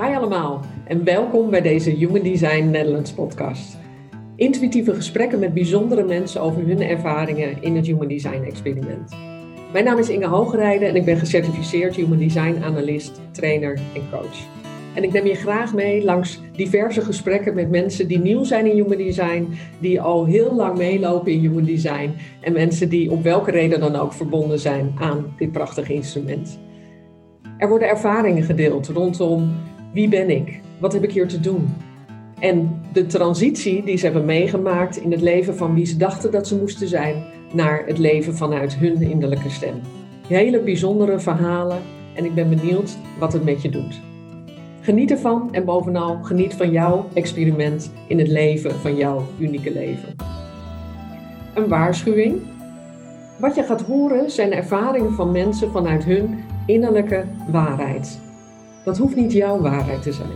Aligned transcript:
Hi 0.00 0.14
allemaal 0.14 0.60
en 0.84 1.04
welkom 1.04 1.50
bij 1.50 1.60
deze 1.60 1.90
Human 1.90 2.22
Design 2.22 2.70
Netherlands 2.70 3.12
podcast. 3.12 3.78
Intuïtieve 4.36 4.94
gesprekken 4.94 5.38
met 5.38 5.54
bijzondere 5.54 6.04
mensen 6.04 6.40
over 6.40 6.66
hun 6.66 6.82
ervaringen 6.82 7.62
in 7.62 7.76
het 7.76 7.86
Human 7.86 8.08
Design 8.08 8.42
experiment. 8.42 9.16
Mijn 9.72 9.84
naam 9.84 9.98
is 9.98 10.08
Inge 10.08 10.26
Hoogrijden 10.26 10.88
en 10.88 10.96
ik 10.96 11.04
ben 11.04 11.16
gecertificeerd 11.16 11.94
Human 11.94 12.18
Design 12.18 12.62
analyst, 12.62 13.20
trainer 13.32 13.74
en 13.94 14.02
coach. 14.10 14.46
En 14.94 15.02
ik 15.02 15.12
neem 15.12 15.26
je 15.26 15.34
graag 15.34 15.74
mee 15.74 16.04
langs 16.04 16.40
diverse 16.52 17.00
gesprekken 17.00 17.54
met 17.54 17.70
mensen 17.70 18.08
die 18.08 18.18
nieuw 18.18 18.44
zijn 18.44 18.66
in 18.66 18.76
Human 18.76 18.98
Design, 18.98 19.48
die 19.80 20.00
al 20.00 20.24
heel 20.24 20.54
lang 20.54 20.78
meelopen 20.78 21.32
in 21.32 21.40
Human 21.40 21.64
Design 21.64 22.14
en 22.40 22.52
mensen 22.52 22.88
die 22.88 23.10
op 23.10 23.22
welke 23.22 23.50
reden 23.50 23.80
dan 23.80 23.96
ook 23.96 24.12
verbonden 24.12 24.58
zijn 24.58 24.94
aan 24.98 25.34
dit 25.38 25.52
prachtige 25.52 25.94
instrument. 25.94 26.58
Er 27.58 27.68
worden 27.68 27.88
ervaringen 27.88 28.42
gedeeld 28.42 28.88
rondom 28.88 29.52
wie 29.94 30.08
ben 30.08 30.30
ik? 30.30 30.60
Wat 30.78 30.92
heb 30.92 31.02
ik 31.04 31.12
hier 31.12 31.28
te 31.28 31.40
doen? 31.40 31.68
En 32.38 32.80
de 32.92 33.06
transitie 33.06 33.84
die 33.84 33.96
ze 33.96 34.04
hebben 34.04 34.24
meegemaakt 34.24 34.96
in 34.96 35.10
het 35.10 35.20
leven 35.20 35.56
van 35.56 35.74
wie 35.74 35.86
ze 35.86 35.96
dachten 35.96 36.30
dat 36.30 36.46
ze 36.46 36.58
moesten 36.58 36.88
zijn, 36.88 37.24
naar 37.52 37.86
het 37.86 37.98
leven 37.98 38.36
vanuit 38.36 38.76
hun 38.76 39.02
innerlijke 39.02 39.50
stem. 39.50 39.74
Hele 40.28 40.60
bijzondere 40.60 41.20
verhalen 41.20 41.78
en 42.14 42.24
ik 42.24 42.34
ben 42.34 42.48
benieuwd 42.48 42.96
wat 43.18 43.32
het 43.32 43.44
met 43.44 43.62
je 43.62 43.68
doet. 43.68 44.00
Geniet 44.80 45.10
ervan 45.10 45.48
en 45.52 45.64
bovenal 45.64 46.22
geniet 46.22 46.54
van 46.54 46.70
jouw 46.70 47.08
experiment 47.12 47.92
in 48.08 48.18
het 48.18 48.28
leven 48.28 48.74
van 48.74 48.96
jouw 48.96 49.22
unieke 49.38 49.72
leven. 49.72 50.08
Een 51.54 51.68
waarschuwing. 51.68 52.40
Wat 53.38 53.54
je 53.54 53.62
gaat 53.62 53.82
horen 53.82 54.30
zijn 54.30 54.52
ervaringen 54.52 55.12
van 55.12 55.32
mensen 55.32 55.70
vanuit 55.70 56.04
hun 56.04 56.38
innerlijke 56.66 57.24
waarheid. 57.50 58.22
Dat 58.84 58.98
hoeft 58.98 59.16
niet 59.16 59.32
jouw 59.32 59.60
waarheid 59.60 60.02
te 60.02 60.12
zijn. 60.12 60.30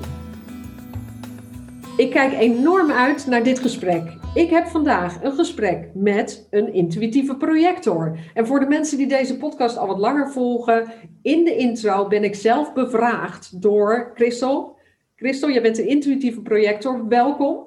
Ik 1.97 2.11
kijk 2.11 2.33
enorm 2.33 2.91
uit 2.91 3.27
naar 3.27 3.43
dit 3.43 3.59
gesprek. 3.59 4.03
Ik 4.35 4.51
heb 4.51 4.67
vandaag 4.67 5.23
een 5.23 5.33
gesprek 5.33 5.91
met 5.95 6.47
een 6.51 6.73
intuïtieve 6.73 7.37
projector. 7.37 8.19
En 8.35 8.47
voor 8.47 8.61
de 8.61 8.67
mensen 8.67 8.99
die 8.99 9.07
deze 9.07 9.37
podcast 9.37 9.77
al 9.77 9.87
wat 9.87 9.99
langer 9.99 10.31
volgen, 10.31 10.93
in 11.23 11.45
de 11.45 11.57
intro 11.57 12.09
ben 12.09 12.25
ik 12.25 12.35
zelf 12.35 12.73
bevraagd 12.73 13.63
door 13.63 14.13
Christel. 14.15 14.77
Christel, 15.17 15.51
jij 15.51 15.63
bent 15.63 15.79
een 15.79 15.89
intuïtieve 15.89 16.41
projector. 16.41 17.09
Welkom. 17.09 17.67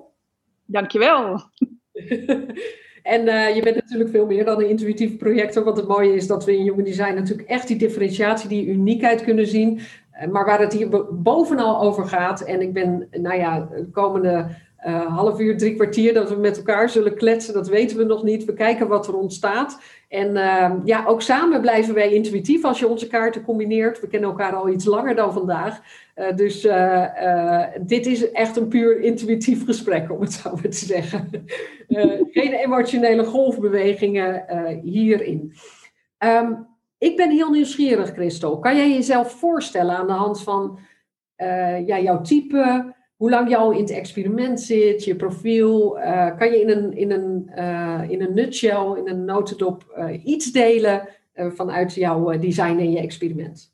Dankjewel. 0.66 1.40
En 3.04 3.28
uh, 3.28 3.56
je 3.56 3.62
bent 3.62 3.76
natuurlijk 3.76 4.09
veel 4.09 4.26
meer 4.26 4.46
dan 4.46 4.62
een 4.62 4.70
intuïtieve 4.70 5.16
projector. 5.16 5.64
Want 5.64 5.78
het 5.78 5.88
mooie 5.88 6.14
is 6.14 6.28
dat 6.28 6.46
we 6.46 6.58
in 6.58 6.64
Human 6.64 6.84
Design 6.84 7.14
natuurlijk 7.14 7.50
echt 7.50 7.68
die 7.68 7.78
differentiatie, 7.78 8.50
die 8.50 8.68
uniekheid 8.68 9.24
kunnen 9.24 9.48
zien. 9.48 9.80
Uh, 10.20 10.28
maar 10.28 10.45
waar 10.45 10.59
het 10.59 10.73
hier 10.73 10.90
bovenal 11.12 11.81
over 11.81 12.06
gaat. 12.06 12.42
En 12.42 12.62
ik 12.62 12.73
ben, 12.73 13.08
nou 13.12 13.38
ja, 13.38 13.59
de 13.59 13.90
komende 13.92 14.48
uh, 14.88 15.16
half 15.18 15.40
uur, 15.40 15.58
drie 15.58 15.76
kwartier 15.76 16.14
dat 16.14 16.30
we 16.30 16.36
met 16.36 16.58
elkaar 16.58 16.90
zullen 16.90 17.16
kletsen, 17.16 17.53
dat 17.53 17.68
weten 17.68 17.98
we 17.98 18.03
nog 18.03 18.23
niet. 18.23 18.45
We 18.45 18.53
kijken 18.53 18.88
wat 18.88 19.08
er 19.08 19.18
ontstaat. 19.18 19.81
En 20.08 20.36
uh, 20.36 20.72
ja, 20.84 21.03
ook 21.08 21.22
samen 21.22 21.62
blijven 21.62 21.94
wij 21.94 22.14
intuïtief 22.14 22.64
als 22.64 22.80
je 22.80 22.88
onze 22.88 23.08
kaarten 23.08 23.44
combineert. 23.44 24.00
We 24.00 24.08
kennen 24.08 24.30
elkaar 24.30 24.56
al 24.56 24.70
iets 24.70 24.86
langer 24.86 25.16
dan 25.16 25.34
vandaag. 25.34 25.80
Uh, 26.16 26.36
dus 26.36 26.62
dit 27.81 28.06
is 28.06 28.31
echt 28.31 28.58
een 28.58 28.68
puur 28.68 29.00
intuïtief 29.00 29.66
gesprek, 29.66 30.12
om 30.12 30.22
het 30.22 30.34
zo 30.34 30.52
maar 30.53 30.62
te 30.62 30.86
zeggen. 30.86 31.30
geen 32.31 32.53
emotionele 32.53 33.23
golfbewegingen 33.23 34.46
hierin. 34.84 35.53
Um, 36.20 36.70
ik 37.02 37.18
ben 37.18 37.32
heel 37.32 37.50
nieuwsgierig, 37.50 38.12
Christel. 38.12 38.60
Kan 38.60 38.76
jij 38.76 38.92
jezelf 38.92 39.32
voorstellen 39.32 39.96
aan 39.96 40.08
de 40.08 40.14
hand 40.14 40.42
van 40.42 40.80
ja, 41.86 42.00
jouw 42.00 42.22
type 42.22 42.94
hoe 43.22 43.30
lang 43.30 43.56
al 43.56 43.72
in 43.72 43.80
het 43.80 43.90
experiment 43.90 44.62
zit, 44.62 45.04
je 45.04 45.16
profiel. 45.16 45.98
Uh, 45.98 46.38
kan 46.38 46.52
je 46.52 46.62
in 46.62 46.70
een, 46.70 46.98
in, 46.98 47.12
een, 47.12 47.52
uh, 47.56 48.10
in 48.10 48.22
een 48.22 48.34
nutshell, 48.34 48.94
in 48.98 49.08
een 49.08 49.25
notendop 49.25 50.08
iets 50.24 50.52
delen 50.52 51.09
vanuit 51.34 51.94
jouw 51.94 52.40
design 52.40 52.78
en 52.78 52.92
je 52.92 53.00
experiment? 53.00 53.74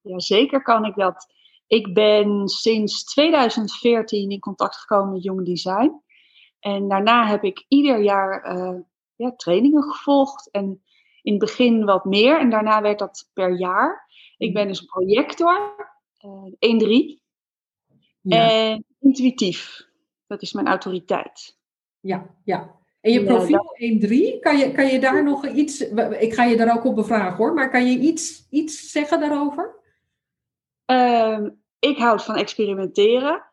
Ja, 0.00 0.18
zeker 0.18 0.62
kan 0.62 0.84
ik 0.84 0.94
dat. 0.94 1.26
Ik 1.66 1.94
ben 1.94 2.48
sinds 2.48 3.04
2014 3.04 4.30
in 4.30 4.40
contact 4.40 4.76
gekomen 4.76 5.12
met 5.12 5.22
Young 5.22 5.44
Design. 5.44 6.02
En 6.60 6.88
daarna 6.88 7.26
heb 7.26 7.44
ik 7.44 7.64
ieder 7.68 8.02
jaar 8.02 8.54
ja, 9.16 9.32
trainingen 9.36 9.82
gevolgd. 9.82 10.50
En 10.50 10.82
in 11.22 11.32
het 11.32 11.40
begin 11.40 11.84
wat 11.84 12.04
meer 12.04 12.38
en 12.38 12.50
daarna 12.50 12.82
werd 12.82 12.98
dat 12.98 13.30
per 13.32 13.58
jaar. 13.58 14.08
Ik 14.36 14.54
ben 14.54 14.66
dus 14.66 14.80
projector, 14.80 15.88
1-3. 16.48 17.20
En 18.22 18.84
intuïtief. 19.00 19.88
Dat 20.26 20.42
is 20.42 20.52
mijn 20.52 20.66
autoriteit. 20.66 21.58
Ja, 22.00 22.34
ja. 22.44 22.78
En 23.00 23.12
je 23.12 23.24
profiel 23.24 23.74
ja, 23.76 24.36
1-3, 24.36 24.40
kan 24.40 24.58
je, 24.58 24.72
kan 24.72 24.86
je 24.86 25.00
daar 25.00 25.24
nog 25.24 25.46
iets... 25.46 25.80
Ik 26.18 26.34
ga 26.34 26.44
je 26.44 26.56
daar 26.56 26.76
ook 26.76 26.84
op 26.84 26.94
bevragen 26.94 27.36
hoor, 27.36 27.54
maar 27.54 27.70
kan 27.70 27.86
je 27.86 27.98
iets, 27.98 28.46
iets 28.50 28.90
zeggen 28.90 29.20
daarover? 29.20 29.78
Uh, 30.86 31.46
ik 31.78 31.98
houd 31.98 32.24
van 32.24 32.36
experimenteren, 32.36 33.44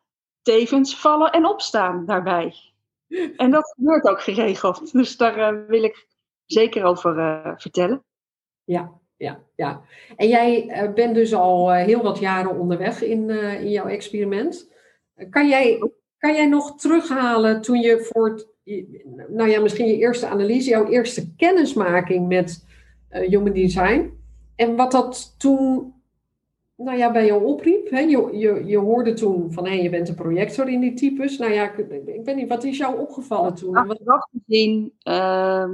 tevens 0.42 0.96
vallen 0.96 1.32
en 1.32 1.46
opstaan 1.46 2.06
daarbij. 2.06 2.54
En 3.36 3.50
dat 3.50 3.74
gebeurt 3.76 4.08
ook 4.08 4.22
geregeld. 4.22 4.92
Dus 4.92 5.16
daar 5.16 5.54
uh, 5.54 5.66
wil 5.68 5.82
ik 5.82 6.06
zeker 6.50 6.84
over 6.84 7.18
uh, 7.18 7.52
vertellen. 7.56 8.04
Ja, 8.64 8.92
ja, 9.16 9.40
ja. 9.56 9.82
En 10.16 10.28
jij 10.28 10.66
uh, 10.66 10.92
bent 10.92 11.14
dus 11.14 11.34
al 11.34 11.72
heel 11.72 12.02
wat 12.02 12.18
jaren 12.18 12.58
onderweg 12.58 13.02
in, 13.02 13.30
in 13.30 13.70
jouw 13.70 13.86
experiment. 13.86 14.70
Kan 15.30 15.48
jij, 15.48 15.90
kan 16.18 16.34
jij 16.34 16.46
nog 16.46 16.80
terughalen 16.80 17.60
toen 17.60 17.80
je 17.80 18.00
voor 18.00 18.28
het, 18.30 18.46
nou 19.28 19.50
ja, 19.50 19.60
misschien 19.60 19.86
je 19.86 19.96
eerste 19.96 20.26
analyse, 20.26 20.68
jouw 20.68 20.88
eerste 20.88 21.34
kennismaking 21.34 22.28
met 22.28 22.66
uh, 23.10 23.28
Human 23.28 23.52
Design 23.52 24.12
en 24.56 24.76
wat 24.76 24.92
dat 24.92 25.34
toen 25.38 25.92
nou 26.76 26.98
ja, 26.98 27.12
bij 27.12 27.26
jou 27.26 27.44
opriep? 27.44 27.90
Hè? 27.90 28.00
Je, 28.00 28.28
je, 28.32 28.62
je 28.64 28.78
hoorde 28.78 29.12
toen 29.12 29.52
van 29.52 29.66
hé, 29.66 29.72
je 29.72 29.90
bent 29.90 30.08
een 30.08 30.14
projector 30.14 30.68
in 30.68 30.80
die 30.80 30.94
types. 30.94 31.38
Nou 31.38 31.52
ja, 31.52 31.72
ik, 31.72 31.78
ik 32.06 32.24
weet 32.24 32.36
niet, 32.36 32.48
wat 32.48 32.64
is 32.64 32.76
jou 32.76 32.98
opgevallen 32.98 33.54
toen? 33.54 33.76
Achteraf 33.76 34.28
gezien 34.30 34.92
uh, 35.08 35.70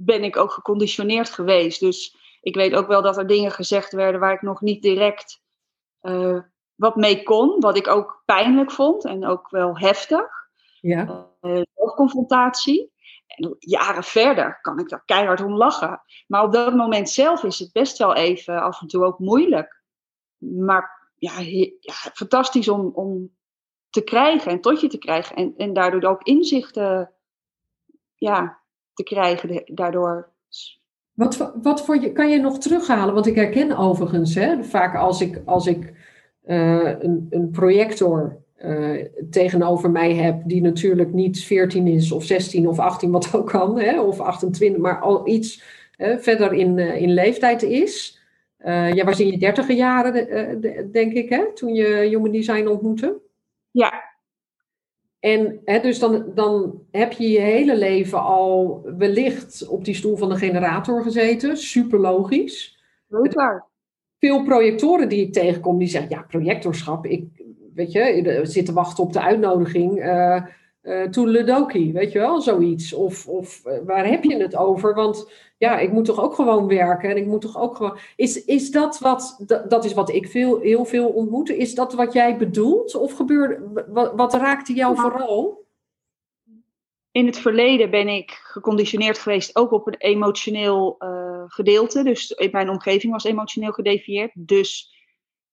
ben 0.00 0.24
ik 0.24 0.36
ook 0.36 0.52
geconditioneerd 0.52 1.30
geweest. 1.30 1.80
Dus 1.80 2.16
ik 2.40 2.54
weet 2.54 2.74
ook 2.74 2.86
wel 2.86 3.02
dat 3.02 3.16
er 3.16 3.26
dingen 3.26 3.50
gezegd 3.50 3.92
werden 3.92 4.20
waar 4.20 4.32
ik 4.32 4.42
nog 4.42 4.60
niet 4.60 4.82
direct 4.82 5.42
uh, 6.02 6.38
wat 6.74 6.96
mee 6.96 7.22
kon, 7.22 7.60
wat 7.60 7.76
ik 7.76 7.88
ook 7.88 8.22
pijnlijk 8.24 8.70
vond 8.70 9.04
en 9.04 9.26
ook 9.26 9.50
wel 9.50 9.78
heftig. 9.78 10.26
Ja. 10.80 11.28
Uh, 11.42 11.62
confrontatie. 11.96 12.92
En 13.26 13.56
jaren 13.58 14.04
verder 14.04 14.58
kan 14.60 14.78
ik 14.78 14.88
daar 14.88 15.04
keihard 15.04 15.40
om 15.40 15.56
lachen. 15.56 16.02
Maar 16.26 16.42
op 16.42 16.52
dat 16.52 16.74
moment 16.74 17.10
zelf 17.10 17.42
is 17.42 17.58
het 17.58 17.72
best 17.72 17.98
wel 17.98 18.14
even 18.14 18.62
af 18.62 18.80
en 18.80 18.86
toe 18.86 19.04
ook 19.04 19.18
moeilijk. 19.18 19.82
Maar 20.38 21.10
ja, 21.14 21.38
ja 21.80 21.92
fantastisch 21.92 22.68
om, 22.68 22.90
om 22.94 23.36
te 23.90 24.00
krijgen 24.00 24.50
en 24.50 24.60
tot 24.60 24.80
je 24.80 24.88
te 24.88 24.98
krijgen. 24.98 25.36
En, 25.36 25.54
en 25.56 25.72
daardoor 25.72 26.10
ook 26.10 26.22
inzichten 26.22 27.12
ja, 28.14 28.60
te 28.98 29.14
krijgen. 29.14 29.62
Daardoor 29.64 30.28
wat, 31.18 31.52
wat 31.62 31.84
voor 31.84 32.00
je, 32.00 32.12
kan 32.12 32.30
je 32.30 32.38
nog 32.38 32.58
terughalen? 32.58 33.14
Want 33.14 33.26
ik 33.26 33.34
herken 33.34 33.76
overigens, 33.76 34.34
hè, 34.34 34.64
vaak 34.64 34.96
als 34.96 35.20
ik, 35.20 35.40
als 35.44 35.66
ik 35.66 35.92
uh, 36.46 37.00
een, 37.00 37.26
een, 37.30 37.50
projector 37.50 38.36
uh, 38.64 39.04
tegenover 39.30 39.90
mij 39.90 40.14
heb, 40.14 40.42
die 40.44 40.60
natuurlijk 40.62 41.12
niet 41.12 41.44
14 41.44 41.86
is 41.86 42.12
of 42.12 42.24
16 42.24 42.68
of 42.68 42.78
18, 42.78 43.10
wat 43.10 43.34
ook 43.34 43.46
kan, 43.46 43.80
hè, 43.80 44.00
of 44.00 44.20
28, 44.20 44.80
maar 44.80 45.00
al 45.00 45.28
iets 45.28 45.62
uh, 45.98 46.18
verder 46.18 46.52
in, 46.52 46.78
in 46.78 47.12
leeftijd 47.12 47.62
is. 47.62 48.20
jij 48.64 49.04
was 49.04 49.20
in 49.20 49.30
je 49.30 49.38
dertiger 49.38 49.74
jaren, 49.74 50.60
denk 50.92 51.12
ik, 51.12 51.28
hè, 51.28 51.52
toen 51.54 51.74
je 51.74 51.86
Human 51.86 52.32
Design 52.32 52.66
ontmoette. 52.66 53.20
Ja. 53.70 54.07
En 55.20 55.60
hè, 55.64 55.80
dus 55.80 55.98
dan, 55.98 56.24
dan 56.34 56.82
heb 56.90 57.12
je 57.12 57.28
je 57.30 57.40
hele 57.40 57.76
leven 57.76 58.22
al 58.22 58.82
wellicht 58.98 59.68
op 59.68 59.84
die 59.84 59.94
stoel 59.94 60.16
van 60.16 60.28
de 60.28 60.36
generator 60.36 61.02
gezeten. 61.02 61.56
Super 61.56 62.00
logisch. 62.00 62.78
Super 63.08 63.66
veel 64.18 64.42
projectoren 64.42 65.08
die 65.08 65.26
ik 65.26 65.32
tegenkom, 65.32 65.78
die 65.78 65.88
zeggen, 65.88 66.10
ja, 66.10 66.24
projectorschap, 66.28 67.06
ik, 67.06 67.24
weet 67.74 67.92
je, 67.92 68.40
zit 68.42 68.66
te 68.66 68.72
wachten 68.72 69.04
op 69.04 69.12
de 69.12 69.20
uitnodiging 69.20 70.04
uh, 70.04 70.42
uh, 70.82 71.02
to 71.02 71.24
Ludoki, 71.26 71.92
weet 71.92 72.12
je 72.12 72.18
wel, 72.18 72.40
zoiets. 72.40 72.92
Of, 72.92 73.28
of 73.28 73.62
uh, 73.66 73.78
waar 73.84 74.06
heb 74.06 74.24
je 74.24 74.36
het 74.36 74.56
over? 74.56 74.94
Want 74.94 75.32
ja, 75.58 75.78
ik 75.78 75.92
moet 75.92 76.04
toch 76.04 76.20
ook 76.20 76.34
gewoon 76.34 76.66
werken 76.66 77.10
en 77.10 77.16
ik 77.16 77.26
moet 77.26 77.40
toch 77.40 77.58
ook 77.58 77.76
gewoon... 77.76 77.98
Is, 78.16 78.44
is 78.44 78.70
dat 78.70 78.98
wat, 78.98 79.42
dat, 79.46 79.70
dat 79.70 79.84
is 79.84 79.94
wat 79.94 80.12
ik 80.12 80.28
veel, 80.28 80.60
heel 80.60 80.84
veel 80.84 81.08
ontmoet, 81.08 81.50
is 81.50 81.74
dat 81.74 81.92
wat 81.92 82.12
jij 82.12 82.36
bedoelt? 82.36 82.94
Of 82.94 83.12
gebeurde, 83.12 83.84
wat, 83.88 84.12
wat 84.14 84.34
raakte 84.34 84.72
jou 84.72 84.96
vooral? 84.96 85.66
In 87.10 87.26
het 87.26 87.38
verleden 87.38 87.90
ben 87.90 88.08
ik 88.08 88.30
geconditioneerd 88.30 89.18
geweest 89.18 89.56
ook 89.56 89.72
op 89.72 89.86
een 89.86 89.96
emotioneel 89.98 90.96
uh, 90.98 91.42
gedeelte. 91.46 92.02
Dus 92.02 92.48
mijn 92.50 92.68
omgeving 92.68 93.12
was 93.12 93.24
emotioneel 93.24 93.72
gedefieerd. 93.72 94.32
Dus 94.34 94.94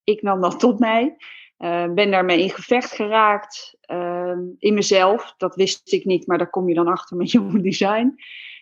ik 0.04 0.22
nam 0.22 0.42
dat 0.42 0.60
tot 0.60 0.80
mij. 0.80 1.16
Uh, 1.57 1.94
ben 1.94 2.12
daarmee 2.12 2.42
in 2.42 2.50
gevecht 2.50 2.92
geraakt 2.92 3.78
uh, 3.92 4.38
in 4.57 4.74
mezelf. 4.74 5.34
Dat 5.38 5.56
wist 5.56 5.94
ik 5.94 6.06
niet, 6.06 6.28
maar 6.28 6.38
daar 6.38 6.50
kom 6.50 6.69
je 6.69 6.75
dan 6.75 6.88
achter 6.88 7.18
met 7.18 7.31
Human 7.31 7.62
Design. 7.62 8.16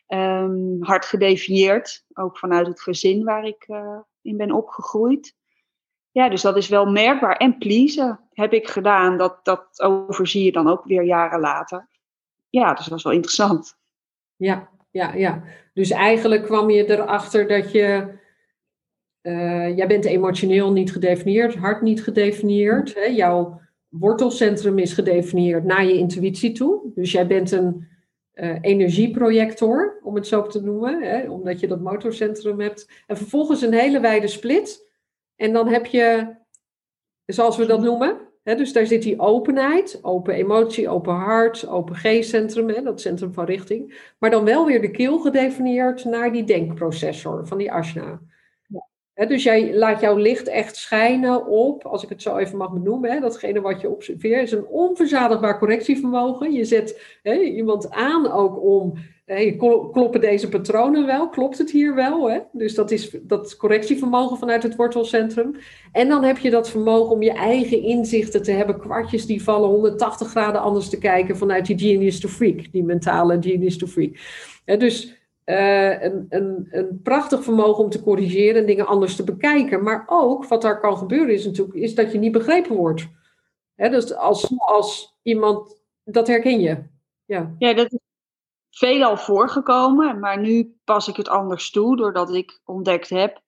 Um, 0.07 0.77
hard 0.83 1.05
gedefinieerd, 1.05 2.05
ook 2.13 2.37
vanuit 2.37 2.67
het 2.67 2.81
gezin 2.81 3.23
waar 3.23 3.45
ik 3.45 3.65
uh, 3.67 3.99
in 4.21 4.37
ben 4.37 4.51
opgegroeid. 4.51 5.35
Ja, 6.11 6.29
dus 6.29 6.41
dat 6.41 6.57
is 6.57 6.67
wel 6.67 6.85
merkbaar. 6.85 7.37
En 7.37 7.57
pleasen 7.57 8.19
heb 8.31 8.53
ik 8.53 8.69
gedaan. 8.69 9.17
Dat, 9.17 9.45
dat 9.45 9.81
overzie 9.81 10.43
je 10.43 10.51
dan 10.51 10.67
ook 10.67 10.83
weer 10.83 11.03
jaren 11.03 11.39
later. 11.39 11.89
Ja, 12.49 12.73
dus 12.73 12.83
dat 12.83 12.93
was 12.93 13.03
wel 13.03 13.13
interessant. 13.13 13.77
Ja, 14.35 14.69
ja, 14.91 15.13
ja. 15.13 15.43
Dus 15.73 15.89
eigenlijk 15.89 16.43
kwam 16.43 16.69
je 16.69 16.85
erachter 16.85 17.47
dat 17.47 17.71
je 17.71 18.19
uh, 19.23 19.77
jij 19.77 19.87
bent 19.87 20.05
emotioneel 20.05 20.71
niet 20.71 20.91
gedefinieerd, 20.91 21.55
hart 21.55 21.81
niet 21.81 22.03
gedefinieerd. 22.03 22.93
Hè? 22.95 23.05
Jouw 23.05 23.61
wortelcentrum 23.89 24.79
is 24.79 24.93
gedefinieerd 24.93 25.63
naar 25.63 25.85
je 25.85 25.97
intuïtie 25.97 26.51
toe. 26.51 26.91
Dus 26.95 27.11
jij 27.11 27.27
bent 27.27 27.51
een 27.51 27.87
uh, 28.33 28.57
energieprojector, 28.61 29.99
om 30.03 30.15
het 30.15 30.27
zo 30.27 30.47
te 30.47 30.61
noemen, 30.61 31.01
hè? 31.01 31.29
omdat 31.29 31.59
je 31.59 31.67
dat 31.67 31.81
motorcentrum 31.81 32.59
hebt. 32.59 32.89
En 33.07 33.17
vervolgens 33.17 33.61
een 33.61 33.73
hele 33.73 33.99
wijde 33.99 34.27
split. 34.27 34.91
En 35.35 35.53
dan 35.53 35.67
heb 35.67 35.85
je, 35.85 36.35
zoals 37.25 37.57
we 37.57 37.65
dat 37.65 37.81
noemen, 37.81 38.17
hè? 38.43 38.55
dus 38.55 38.73
daar 38.73 38.85
zit 38.85 39.01
die 39.01 39.19
openheid, 39.19 39.99
open 40.01 40.33
emotie, 40.33 40.89
open 40.89 41.13
hart, 41.13 41.67
open 41.67 41.95
geestcentrum, 41.95 42.69
hè? 42.69 42.81
dat 42.81 43.01
centrum 43.01 43.33
van 43.33 43.45
richting. 43.45 44.11
Maar 44.19 44.29
dan 44.29 44.45
wel 44.45 44.65
weer 44.65 44.81
de 44.81 44.91
keel 44.91 45.19
gedefinieerd 45.19 46.05
naar 46.05 46.31
die 46.31 46.43
denkprocessor 46.43 47.47
van 47.47 47.57
die 47.57 47.71
dus 49.15 49.43
jij 49.43 49.75
laat 49.75 50.01
jouw 50.01 50.15
licht 50.15 50.47
echt 50.47 50.75
schijnen 50.75 51.45
op, 51.45 51.85
als 51.85 52.03
ik 52.03 52.09
het 52.09 52.21
zo 52.21 52.37
even 52.37 52.57
mag 52.57 52.73
benoemen, 52.73 53.21
datgene 53.21 53.61
wat 53.61 53.81
je 53.81 53.89
observeert, 53.89 54.41
is 54.41 54.51
een 54.51 54.67
onverzadigbaar 54.67 55.59
correctievermogen. 55.59 56.51
Je 56.51 56.65
zet 56.65 57.01
iemand 57.43 57.89
aan 57.91 58.31
ook 58.31 58.63
om, 58.63 58.93
kloppen 59.91 60.21
deze 60.21 60.49
patronen 60.49 61.05
wel, 61.05 61.29
klopt 61.29 61.57
het 61.57 61.71
hier 61.71 61.95
wel? 61.95 62.47
Dus 62.51 62.75
dat 62.75 62.91
is 62.91 63.17
dat 63.21 63.57
correctievermogen 63.57 64.37
vanuit 64.37 64.63
het 64.63 64.75
wortelcentrum. 64.75 65.55
En 65.91 66.07
dan 66.07 66.23
heb 66.23 66.37
je 66.37 66.49
dat 66.49 66.69
vermogen 66.69 67.15
om 67.15 67.21
je 67.21 67.33
eigen 67.33 67.81
inzichten 67.81 68.43
te 68.43 68.51
hebben, 68.51 68.79
kwartjes 68.79 69.25
die 69.25 69.43
vallen 69.43 69.69
180 69.69 70.29
graden 70.29 70.61
anders 70.61 70.89
te 70.89 70.97
kijken 70.97 71.37
vanuit 71.37 71.65
die 71.65 71.79
genius 71.79 72.19
to 72.19 72.27
freak, 72.27 72.71
die 72.71 72.83
mentale 72.83 73.37
genius 73.39 73.77
to 73.77 73.87
freak. 73.87 74.17
dus 74.65 75.21
uh, 75.45 76.01
een, 76.01 76.25
een, 76.29 76.67
een 76.71 77.01
prachtig 77.01 77.43
vermogen 77.43 77.83
om 77.83 77.89
te 77.89 78.03
corrigeren 78.03 78.61
en 78.61 78.65
dingen 78.65 78.87
anders 78.87 79.15
te 79.15 79.23
bekijken. 79.23 79.83
Maar 79.83 80.03
ook 80.07 80.45
wat 80.45 80.61
daar 80.61 80.79
kan 80.79 80.97
gebeuren 80.97 81.33
is 81.33 81.45
natuurlijk 81.45 81.77
is 81.77 81.95
dat 81.95 82.11
je 82.11 82.17
niet 82.17 82.31
begrepen 82.31 82.75
wordt. 82.75 83.07
Hè, 83.75 83.89
dus 83.89 84.15
als, 84.15 84.53
als 84.57 85.17
iemand, 85.21 85.81
dat 86.03 86.27
herken 86.27 86.59
je. 86.59 86.83
Ja. 87.25 87.55
ja, 87.57 87.73
dat 87.73 87.91
is 87.91 87.99
veelal 88.69 89.17
voorgekomen, 89.17 90.19
maar 90.19 90.39
nu 90.39 90.77
pas 90.83 91.07
ik 91.07 91.15
het 91.15 91.29
anders 91.29 91.71
toe 91.71 91.97
doordat 91.97 92.33
ik 92.33 92.61
ontdekt 92.65 93.09
heb 93.09 93.41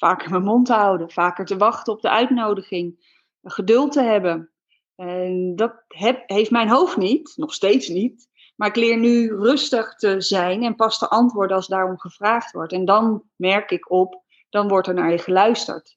vaker 0.00 0.30
mijn 0.30 0.42
mond 0.42 0.66
te 0.66 0.72
houden, 0.72 1.10
vaker 1.10 1.44
te 1.44 1.56
wachten 1.56 1.92
op 1.92 2.00
de 2.00 2.10
uitnodiging, 2.10 3.16
geduld 3.42 3.92
te 3.92 4.02
hebben. 4.02 4.50
En 4.96 5.52
dat 5.56 5.84
heb, 5.88 6.22
heeft 6.26 6.50
mijn 6.50 6.68
hoofd 6.68 6.96
niet, 6.96 7.32
nog 7.36 7.54
steeds 7.54 7.88
niet. 7.88 8.28
Maar 8.60 8.68
ik 8.68 8.76
leer 8.76 8.96
nu 8.96 9.36
rustig 9.36 9.94
te 9.94 10.20
zijn 10.20 10.62
en 10.62 10.74
pas 10.74 10.98
te 10.98 11.08
antwoorden 11.08 11.56
als 11.56 11.66
daarom 11.66 11.98
gevraagd 11.98 12.52
wordt. 12.52 12.72
En 12.72 12.84
dan 12.84 13.22
merk 13.36 13.70
ik 13.70 13.90
op, 13.90 14.22
dan 14.50 14.68
wordt 14.68 14.88
er 14.88 14.94
naar 14.94 15.10
je 15.10 15.18
geluisterd. 15.18 15.96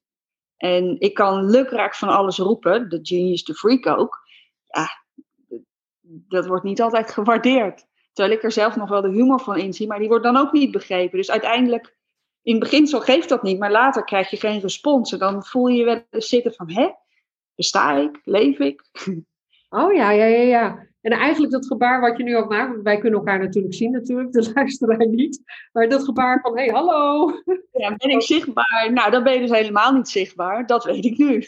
En 0.58 1.00
ik 1.00 1.14
kan 1.14 1.50
lukraak 1.50 1.96
van 1.96 2.10
alles 2.10 2.38
roepen, 2.38 2.90
de 2.90 3.00
genius, 3.02 3.44
de 3.44 3.54
freak 3.54 3.88
ook. 3.88 4.20
Ja, 4.66 4.88
dat 6.02 6.46
wordt 6.46 6.64
niet 6.64 6.82
altijd 6.82 7.12
gewaardeerd. 7.18 7.86
Terwijl 8.14 8.38
ik 8.38 8.44
er 8.44 8.52
zelf 8.52 8.76
nog 8.76 8.90
wel 8.90 9.02
de 9.02 9.12
humor 9.12 9.40
van 9.40 9.58
inzie, 9.58 9.88
maar 9.88 10.00
die 10.00 10.08
wordt 10.08 10.24
dan 10.24 10.38
ook 10.38 10.52
niet 10.52 10.72
begrepen. 10.72 11.18
Dus 11.18 11.32
uiteindelijk, 11.32 11.98
in 12.42 12.56
het 12.56 12.64
beginsel 12.64 13.02
geeft 13.02 13.30
dat 13.30 13.44
niet, 13.44 13.60
maar 13.60 13.72
later 13.72 14.04
krijg 14.04 14.30
je 14.30 14.38
geen 14.38 14.60
respons. 14.60 15.12
En 15.12 15.20
dan 15.20 15.46
voel 15.46 15.68
je 15.68 15.78
je 15.78 15.86
wel 15.86 16.22
zitten 16.22 16.54
van, 16.54 16.72
hè, 16.72 16.90
besta 17.56 17.96
ik, 17.96 18.22
leef 18.24 18.60
ik? 18.60 18.84
Oh 19.70 19.94
ja, 19.94 20.12
ja, 20.12 20.26
ja, 20.26 20.42
ja. 20.42 20.93
En 21.04 21.12
eigenlijk 21.12 21.52
dat 21.52 21.68
gebaar 21.68 22.02
wat 22.02 22.18
je 22.18 22.24
nu 22.24 22.38
ook 22.38 22.50
maakt, 22.50 22.82
wij 22.82 22.98
kunnen 22.98 23.20
elkaar 23.20 23.40
natuurlijk 23.40 23.74
zien 23.74 23.92
natuurlijk, 23.92 24.32
de 24.32 24.52
luisteraar 24.56 25.08
niet. 25.08 25.42
Maar 25.72 25.90
dat 25.90 26.04
gebaar 26.04 26.42
van, 26.42 26.58
hé, 26.58 26.64
hey, 26.64 26.74
hallo. 26.74 27.32
Ja, 27.72 27.96
ben 27.96 28.10
ik 28.10 28.22
zichtbaar? 28.22 28.90
Nou, 28.94 29.12
dan 29.12 29.24
ben 29.24 29.34
je 29.34 29.40
dus 29.40 29.58
helemaal 29.58 29.94
niet 29.94 30.08
zichtbaar. 30.08 30.66
Dat 30.66 30.84
weet 30.84 31.06
ik 31.06 31.18
nu. 31.18 31.44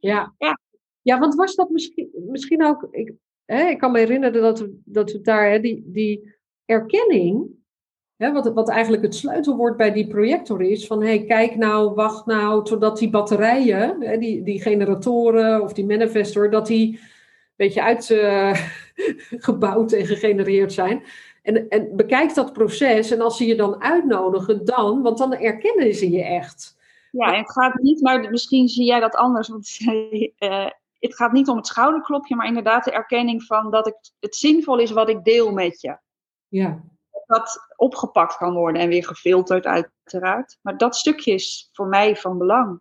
Ja, 0.00 0.34
ja. 0.38 0.58
ja 1.02 1.18
want 1.18 1.34
was 1.34 1.54
dat 1.54 1.70
misschien, 1.70 2.08
misschien 2.12 2.64
ook, 2.64 2.88
ik, 2.90 3.12
hè, 3.44 3.68
ik 3.68 3.78
kan 3.78 3.92
me 3.92 3.98
herinneren 3.98 4.42
dat 4.42 4.58
we, 4.58 4.80
dat 4.84 5.12
we 5.12 5.20
daar, 5.20 5.50
hè, 5.50 5.60
die, 5.60 5.82
die 5.86 6.34
erkenning, 6.64 7.46
hè, 8.16 8.32
wat, 8.32 8.52
wat 8.52 8.68
eigenlijk 8.68 9.02
het 9.02 9.14
sleutelwoord 9.14 9.76
bij 9.76 9.92
die 9.92 10.06
projector 10.06 10.62
is, 10.62 10.86
van 10.86 11.00
hé, 11.00 11.06
hey, 11.06 11.24
kijk 11.24 11.56
nou, 11.56 11.94
wacht 11.94 12.26
nou, 12.26 12.64
totdat 12.64 12.98
die 12.98 13.10
batterijen, 13.10 14.02
hè, 14.02 14.18
die, 14.18 14.42
die 14.42 14.62
generatoren 14.62 15.62
of 15.62 15.72
die 15.72 15.86
manifestor, 15.86 16.50
dat 16.50 16.66
die 16.66 17.00
beetje 17.58 17.82
uitgebouwd 17.82 19.92
uh, 19.92 20.00
en 20.00 20.06
gegenereerd 20.06 20.72
zijn. 20.72 21.04
En, 21.42 21.68
en 21.68 21.96
bekijk 21.96 22.34
dat 22.34 22.52
proces 22.52 23.10
en 23.10 23.20
als 23.20 23.36
ze 23.36 23.46
je 23.46 23.54
dan 23.54 23.82
uitnodigen, 23.82 24.64
dan, 24.64 25.02
want 25.02 25.18
dan 25.18 25.34
erkennen 25.34 25.94
ze 25.94 26.10
je 26.10 26.24
echt. 26.24 26.76
Ja, 27.10 27.36
het 27.36 27.52
gaat 27.52 27.74
niet, 27.74 28.00
maar 28.00 28.30
misschien 28.30 28.68
zie 28.68 28.84
jij 28.84 29.00
dat 29.00 29.14
anders. 29.14 29.48
Want 29.48 29.76
uh, 30.38 30.66
het 30.98 31.16
gaat 31.16 31.32
niet 31.32 31.48
om 31.48 31.56
het 31.56 31.66
schouderklopje, 31.66 32.36
maar 32.36 32.46
inderdaad 32.46 32.84
de 32.84 32.92
erkenning 32.92 33.42
van 33.42 33.70
dat 33.70 33.86
ik, 33.86 33.96
het 34.20 34.36
zinvol 34.36 34.78
is 34.78 34.90
wat 34.90 35.08
ik 35.08 35.24
deel 35.24 35.52
met 35.52 35.80
je. 35.80 35.98
Ja. 36.48 36.82
Dat 37.26 37.72
opgepakt 37.76 38.36
kan 38.36 38.54
worden 38.54 38.82
en 38.82 38.88
weer 38.88 39.04
gefilterd, 39.04 39.64
uiteraard. 39.64 40.58
Maar 40.62 40.76
dat 40.76 40.96
stukje 40.96 41.32
is 41.32 41.68
voor 41.72 41.86
mij 41.86 42.16
van 42.16 42.38
belang. 42.38 42.80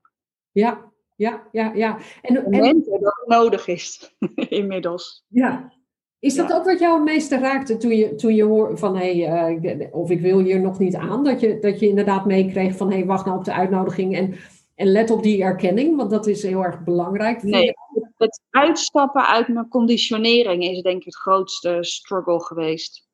Ja, 0.51 0.91
ja, 1.17 1.47
ja, 1.51 1.71
ja. 1.73 1.97
En, 2.21 2.45
en 2.45 2.83
dat 2.83 3.01
het 3.01 3.27
nodig 3.27 3.67
is, 3.67 4.15
inmiddels. 4.49 5.25
Ja. 5.27 5.73
Is 6.19 6.35
dat 6.35 6.53
ook 6.53 6.65
wat 6.65 6.79
jou 6.79 6.95
het 6.95 7.03
meeste 7.03 7.37
raakte 7.37 7.77
toen 7.77 7.95
je, 7.95 8.15
toen 8.15 8.35
je 8.35 8.43
hoorde 8.43 8.77
van, 8.77 8.97
hé, 8.97 9.19
hey, 9.21 9.75
uh, 9.77 9.93
of 9.93 10.09
ik 10.09 10.21
wil 10.21 10.39
hier 10.39 10.59
nog 10.59 10.79
niet 10.79 10.95
aan, 10.95 11.23
dat 11.23 11.39
je, 11.39 11.59
dat 11.59 11.79
je 11.79 11.87
inderdaad 11.87 12.25
meekreeg 12.25 12.75
van, 12.75 12.89
hé, 12.89 12.97
hey, 12.97 13.05
wacht 13.05 13.25
nou 13.25 13.37
op 13.37 13.43
de 13.43 13.53
uitnodiging 13.53 14.15
en, 14.15 14.35
en 14.75 14.87
let 14.87 15.09
op 15.09 15.23
die 15.23 15.43
erkenning, 15.43 15.95
want 15.95 16.09
dat 16.09 16.27
is 16.27 16.43
heel 16.43 16.63
erg 16.63 16.83
belangrijk. 16.83 17.43
Nee, 17.43 17.73
het 18.17 18.41
uitstappen 18.49 19.27
uit 19.27 19.47
mijn 19.47 19.67
conditionering 19.67 20.63
is 20.63 20.81
denk 20.81 20.99
ik 20.99 21.05
het 21.05 21.15
grootste 21.15 21.77
struggle 21.81 22.41
geweest. 22.41 23.07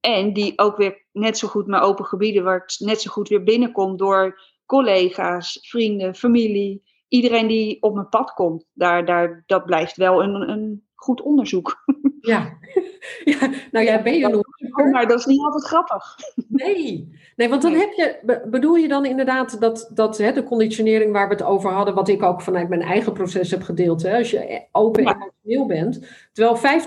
En 0.00 0.32
die 0.32 0.58
ook 0.58 0.76
weer 0.76 1.06
net 1.12 1.38
zo 1.38 1.48
goed 1.48 1.66
mijn 1.66 1.82
open 1.82 2.04
gebieden, 2.04 2.44
waar 2.44 2.60
het 2.60 2.76
net 2.78 3.00
zo 3.00 3.10
goed 3.10 3.28
weer 3.28 3.42
binnenkomt 3.42 3.98
door 3.98 4.40
collega's, 4.66 5.58
vrienden, 5.62 6.14
familie, 6.14 6.82
iedereen 7.08 7.46
die 7.46 7.82
op 7.82 7.94
mijn 7.94 8.08
pad 8.08 8.32
komt, 8.32 8.64
daar, 8.72 9.04
daar, 9.04 9.42
dat 9.46 9.64
blijft 9.64 9.96
wel 9.96 10.22
een, 10.22 10.50
een 10.50 10.86
goed 10.94 11.22
onderzoek. 11.22 11.84
Ja. 12.20 12.58
ja, 13.24 13.50
nou 13.70 13.84
ja, 13.84 14.02
ben 14.02 14.14
je 14.14 14.28
nog. 14.28 14.42
Maar 14.90 15.06
dat 15.06 15.18
is 15.18 15.26
niet 15.26 15.40
altijd 15.40 15.64
grappig. 15.64 16.14
Nee, 16.48 17.12
nee 17.36 17.48
want 17.48 17.62
dan 17.62 17.72
heb 17.72 17.92
je, 17.92 18.40
bedoel 18.50 18.74
je 18.74 18.88
dan 18.88 19.04
inderdaad 19.04 19.60
dat, 19.60 19.90
dat 19.94 20.18
hè, 20.18 20.32
de 20.32 20.42
conditionering 20.42 21.12
waar 21.12 21.28
we 21.28 21.34
het 21.34 21.42
over 21.42 21.70
hadden, 21.70 21.94
wat 21.94 22.08
ik 22.08 22.22
ook 22.22 22.40
vanuit 22.40 22.68
mijn 22.68 22.82
eigen 22.82 23.12
proces 23.12 23.50
heb 23.50 23.62
gedeeld, 23.62 24.02
hè, 24.02 24.16
als 24.16 24.30
je 24.30 24.66
open 24.72 25.02
ja. 25.02 25.14
emotioneel 25.14 25.66
bent, 25.66 26.06
terwijl 26.32 26.82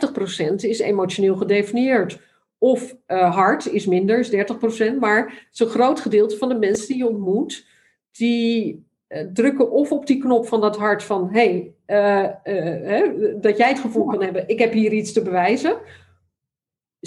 50% 0.51 0.53
is 0.55 0.79
emotioneel 0.79 1.35
gedefinieerd. 1.35 2.27
Of 2.57 2.95
uh, 3.07 3.35
hard 3.35 3.71
is 3.71 3.85
minder, 3.85 4.19
is 4.19 4.31
30%, 4.91 4.95
maar 4.99 5.47
zo'n 5.51 5.67
groot 5.67 5.99
gedeelte 5.99 6.37
van 6.37 6.49
de 6.49 6.55
mensen 6.55 6.87
die 6.87 6.97
je 6.97 7.07
ontmoet, 7.07 7.67
die 8.11 8.73
eh, 8.73 8.88
drukken 9.33 9.71
of 9.71 9.91
op 9.91 10.07
die 10.07 10.17
knop 10.17 10.47
van 10.47 10.61
dat 10.61 10.77
hart 10.77 11.03
van 11.03 11.29
hey, 11.31 11.73
uh, 11.87 12.27
uh, 12.43 13.09
dat 13.41 13.57
jij 13.57 13.67
het 13.67 13.79
gevoel 13.79 14.05
kan 14.05 14.23
hebben, 14.23 14.47
ik 14.47 14.59
heb 14.59 14.71
hier 14.71 14.91
iets 14.91 15.13
te 15.13 15.21
bewijzen. 15.21 15.77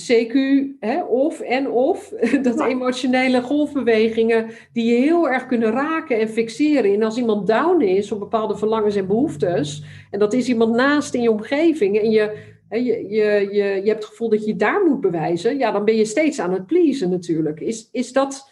CQ, 0.00 0.34
hè, 0.80 1.02
of 1.02 1.40
en 1.40 1.70
of, 1.70 2.08
dat 2.42 2.60
emotionele 2.60 3.42
golfbewegingen 3.42 4.50
die 4.72 4.94
je 4.94 5.00
heel 5.00 5.28
erg 5.28 5.46
kunnen 5.46 5.70
raken 5.70 6.20
en 6.20 6.28
fixeren. 6.28 6.92
En 6.92 7.02
als 7.02 7.16
iemand 7.16 7.46
down 7.46 7.80
is 7.80 8.12
op 8.12 8.18
bepaalde 8.18 8.56
verlangens 8.56 8.96
en 8.96 9.06
behoeftes, 9.06 9.84
en 10.10 10.18
dat 10.18 10.32
is 10.32 10.48
iemand 10.48 10.74
naast 10.74 11.14
in 11.14 11.22
je 11.22 11.30
omgeving, 11.30 11.98
en 11.98 12.10
je, 12.10 12.38
hè, 12.68 12.76
je, 12.76 13.08
je, 13.08 13.48
je, 13.50 13.64
je 13.64 13.88
hebt 13.88 14.02
het 14.02 14.04
gevoel 14.04 14.28
dat 14.28 14.46
je 14.46 14.56
daar 14.56 14.84
moet 14.84 15.00
bewijzen, 15.00 15.58
ja, 15.58 15.70
dan 15.70 15.84
ben 15.84 15.96
je 15.96 16.04
steeds 16.04 16.40
aan 16.40 16.52
het 16.52 16.66
pleasen 16.66 17.10
natuurlijk. 17.10 17.60
Is, 17.60 17.88
is 17.92 18.12
dat 18.12 18.51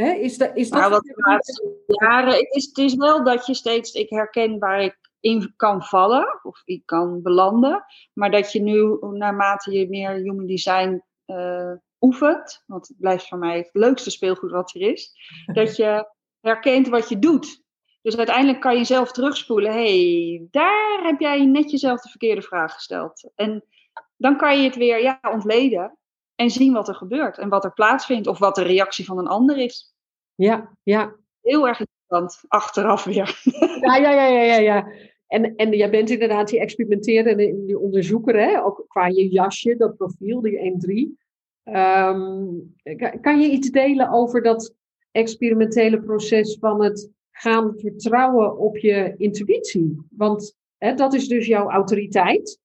is, 0.00 0.36
is 0.36 0.70
dat... 0.70 0.90
Wat 0.90 1.02
de 1.02 1.12
laatste 1.16 1.82
jaren, 1.86 2.32
het 2.32 2.54
is, 2.54 2.66
het 2.66 2.78
is 2.78 2.94
wel 2.94 3.24
dat 3.24 3.46
je 3.46 3.54
steeds, 3.54 3.92
ik 3.92 4.10
herken 4.10 4.58
waar 4.58 4.82
ik 4.82 4.98
in 5.20 5.52
kan 5.56 5.82
vallen 5.82 6.40
of 6.42 6.62
ik 6.64 6.82
kan 6.84 7.22
belanden, 7.22 7.84
maar 8.12 8.30
dat 8.30 8.52
je 8.52 8.62
nu, 8.62 8.98
naarmate 9.00 9.72
je 9.72 9.88
meer 9.88 10.12
human 10.12 10.46
design 10.46 11.02
uh, 11.26 11.72
oefent, 12.00 12.62
want 12.66 12.88
het 12.88 12.96
blijft 12.98 13.28
voor 13.28 13.38
mij 13.38 13.56
het 13.56 13.70
leukste 13.72 14.10
speelgoed 14.10 14.50
wat 14.50 14.74
er 14.74 14.80
is, 14.80 15.12
dat 15.52 15.76
je 15.76 16.12
herkent 16.40 16.88
wat 16.88 17.08
je 17.08 17.18
doet. 17.18 17.62
Dus 18.02 18.16
uiteindelijk 18.16 18.60
kan 18.60 18.76
je 18.76 18.84
zelf 18.84 19.12
terugspoelen. 19.12 19.72
hey, 19.72 20.46
daar 20.50 21.00
heb 21.02 21.20
jij 21.20 21.44
net 21.44 21.70
jezelf 21.70 22.00
de 22.00 22.08
verkeerde 22.08 22.42
vraag 22.42 22.74
gesteld. 22.74 23.30
En 23.34 23.64
dan 24.16 24.36
kan 24.36 24.58
je 24.58 24.64
het 24.64 24.76
weer 24.76 25.02
ja, 25.02 25.20
ontleden 25.32 25.98
en 26.40 26.50
zien 26.50 26.72
wat 26.72 26.88
er 26.88 26.94
gebeurt 26.94 27.38
en 27.38 27.48
wat 27.48 27.64
er 27.64 27.72
plaatsvindt 27.72 28.26
of 28.26 28.38
wat 28.38 28.54
de 28.54 28.62
reactie 28.62 29.04
van 29.04 29.18
een 29.18 29.26
ander 29.26 29.58
is. 29.58 29.94
Ja, 30.34 30.76
ja. 30.82 31.16
Heel 31.40 31.68
erg 31.68 31.80
interessant, 31.80 32.44
achteraf 32.48 33.04
weer. 33.04 33.40
Ja, 33.86 33.96
ja, 33.96 34.10
ja, 34.10 34.26
ja, 34.26 34.42
ja. 34.42 34.58
ja. 34.58 34.92
En, 35.26 35.56
en 35.56 35.70
jij 35.76 35.90
bent 35.90 36.10
inderdaad 36.10 36.48
die 36.48 36.60
experimenteerder 36.60 37.38
en 37.38 37.66
die 37.66 37.78
onderzoeker, 37.78 38.40
hè? 38.40 38.64
ook 38.64 38.84
qua 38.88 39.06
je 39.06 39.28
jasje, 39.28 39.76
dat 39.76 39.96
profiel, 39.96 40.40
die 40.40 41.16
1-3. 41.16 41.24
Ehm, 41.62 42.48
kan 43.20 43.40
je 43.40 43.50
iets 43.50 43.70
delen 43.70 44.10
over 44.10 44.42
dat 44.42 44.74
experimentele 45.10 46.00
proces 46.00 46.56
van 46.60 46.82
het 46.82 47.10
gaan 47.30 47.74
vertrouwen 47.76 48.58
op 48.58 48.76
je 48.76 49.14
intuïtie? 49.16 49.98
Want 50.10 50.56
hè, 50.78 50.94
dat 50.94 51.14
is 51.14 51.28
dus 51.28 51.46
jouw 51.46 51.70
autoriteit. 51.70 52.59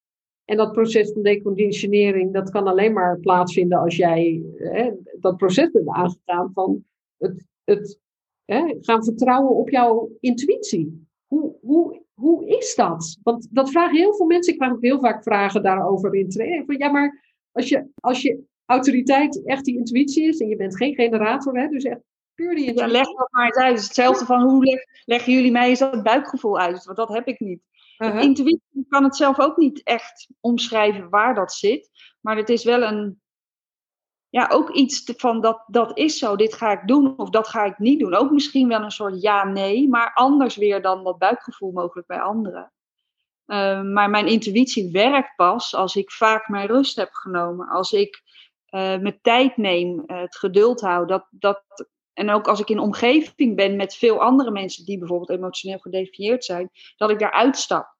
En 0.45 0.57
dat 0.57 0.71
proces 0.71 1.11
van 1.11 1.21
deconditionering, 1.21 2.33
dat 2.33 2.49
kan 2.49 2.67
alleen 2.67 2.93
maar 2.93 3.19
plaatsvinden 3.19 3.79
als 3.79 3.95
jij 3.95 4.43
hè, 4.55 4.91
dat 5.19 5.37
proces 5.37 5.71
bent 5.71 5.87
aangegaan 5.87 6.51
van 6.53 6.85
het, 7.17 7.45
het 7.63 7.99
hè, 8.45 8.75
gaan 8.81 9.03
vertrouwen 9.03 9.55
op 9.55 9.69
jouw 9.69 10.09
intuïtie. 10.19 11.07
Hoe, 11.27 11.55
hoe, 11.61 12.01
hoe 12.13 12.47
is 12.47 12.75
dat? 12.75 13.17
Want 13.23 13.47
dat 13.51 13.69
vragen 13.69 13.97
heel 13.97 14.15
veel 14.15 14.25
mensen. 14.25 14.53
Ik 14.53 14.59
krijg 14.59 14.73
ook 14.73 14.81
heel 14.81 14.99
vaak 14.99 15.23
vragen 15.23 15.63
daarover 15.63 16.15
in 16.15 16.29
training. 16.29 16.65
Van, 16.65 16.77
ja, 16.77 16.89
maar 16.89 17.35
als 17.51 17.69
je, 17.69 17.87
als 17.99 18.21
je 18.21 18.43
autoriteit 18.65 19.45
echt 19.45 19.65
die 19.65 19.77
intuïtie 19.77 20.27
is 20.27 20.39
en 20.39 20.47
je 20.47 20.55
bent 20.55 20.77
geen 20.77 20.95
generator, 20.95 21.57
hè, 21.57 21.67
dus 21.67 21.83
echt 21.83 22.01
puur 22.33 22.55
die 22.55 22.65
intuïtie. 22.65 22.87
Ja, 22.87 22.91
leg 22.91 23.05
dat 23.05 23.31
maar 23.31 23.45
eens 23.45 23.57
uit. 23.57 23.83
Hetzelfde 23.83 24.25
van 24.25 24.41
hoe 24.41 24.65
leg, 24.65 24.79
leggen 25.05 25.33
jullie 25.33 25.51
mij 25.51 25.69
eens 25.69 25.79
dat 25.79 26.03
buikgevoel 26.03 26.59
uit? 26.59 26.85
Want 26.85 26.97
dat 26.97 27.09
heb 27.13 27.27
ik 27.27 27.39
niet. 27.39 27.61
Uh 27.97 28.21
Intuïtie 28.21 28.85
kan 28.89 29.03
het 29.03 29.15
zelf 29.15 29.39
ook 29.39 29.57
niet 29.57 29.83
echt 29.83 30.29
omschrijven 30.39 31.09
waar 31.09 31.35
dat 31.35 31.53
zit. 31.53 31.89
Maar 32.21 32.37
het 32.37 32.49
is 32.49 32.63
wel 32.63 32.81
een, 32.81 33.21
ja, 34.29 34.47
ook 34.51 34.69
iets 34.69 35.13
van 35.17 35.41
dat, 35.41 35.63
dat 35.67 35.97
is 35.97 36.17
zo, 36.17 36.35
dit 36.35 36.53
ga 36.53 36.71
ik 36.71 36.87
doen 36.87 37.17
of 37.17 37.29
dat 37.29 37.47
ga 37.47 37.63
ik 37.63 37.77
niet 37.77 37.99
doen. 37.99 38.13
Ook 38.13 38.31
misschien 38.31 38.67
wel 38.67 38.81
een 38.81 38.91
soort 38.91 39.21
ja-nee, 39.21 39.89
maar 39.89 40.13
anders 40.13 40.55
weer 40.55 40.81
dan 40.81 41.03
dat 41.03 41.17
buikgevoel 41.17 41.71
mogelijk 41.71 42.07
bij 42.07 42.21
anderen. 42.21 42.73
Uh, 43.47 43.81
maar 43.81 44.09
mijn 44.09 44.27
intuïtie 44.27 44.91
werkt 44.91 45.35
pas 45.35 45.75
als 45.75 45.95
ik 45.95 46.11
vaak 46.11 46.47
mijn 46.47 46.67
rust 46.67 46.95
heb 46.95 47.09
genomen. 47.11 47.67
Als 47.67 47.91
ik 47.91 48.23
uh, 48.69 48.81
mijn 48.97 49.19
tijd 49.21 49.57
neem, 49.57 50.03
uh, 50.07 50.21
het 50.21 50.37
geduld 50.37 50.81
hou. 50.81 51.07
Dat, 51.07 51.27
dat, 51.29 51.63
en 52.15 52.29
ook 52.29 52.47
als 52.47 52.59
ik 52.59 52.69
in 52.69 52.79
omgeving 52.79 53.55
ben 53.55 53.75
met 53.75 53.95
veel 53.95 54.21
andere 54.21 54.51
mensen 54.51 54.85
die 54.85 54.97
bijvoorbeeld 54.97 55.29
emotioneel 55.29 55.79
gedefinieerd 55.79 56.45
zijn, 56.45 56.69
dat 56.97 57.09
ik 57.09 57.19
daar 57.19 57.31
uitstap. 57.31 57.95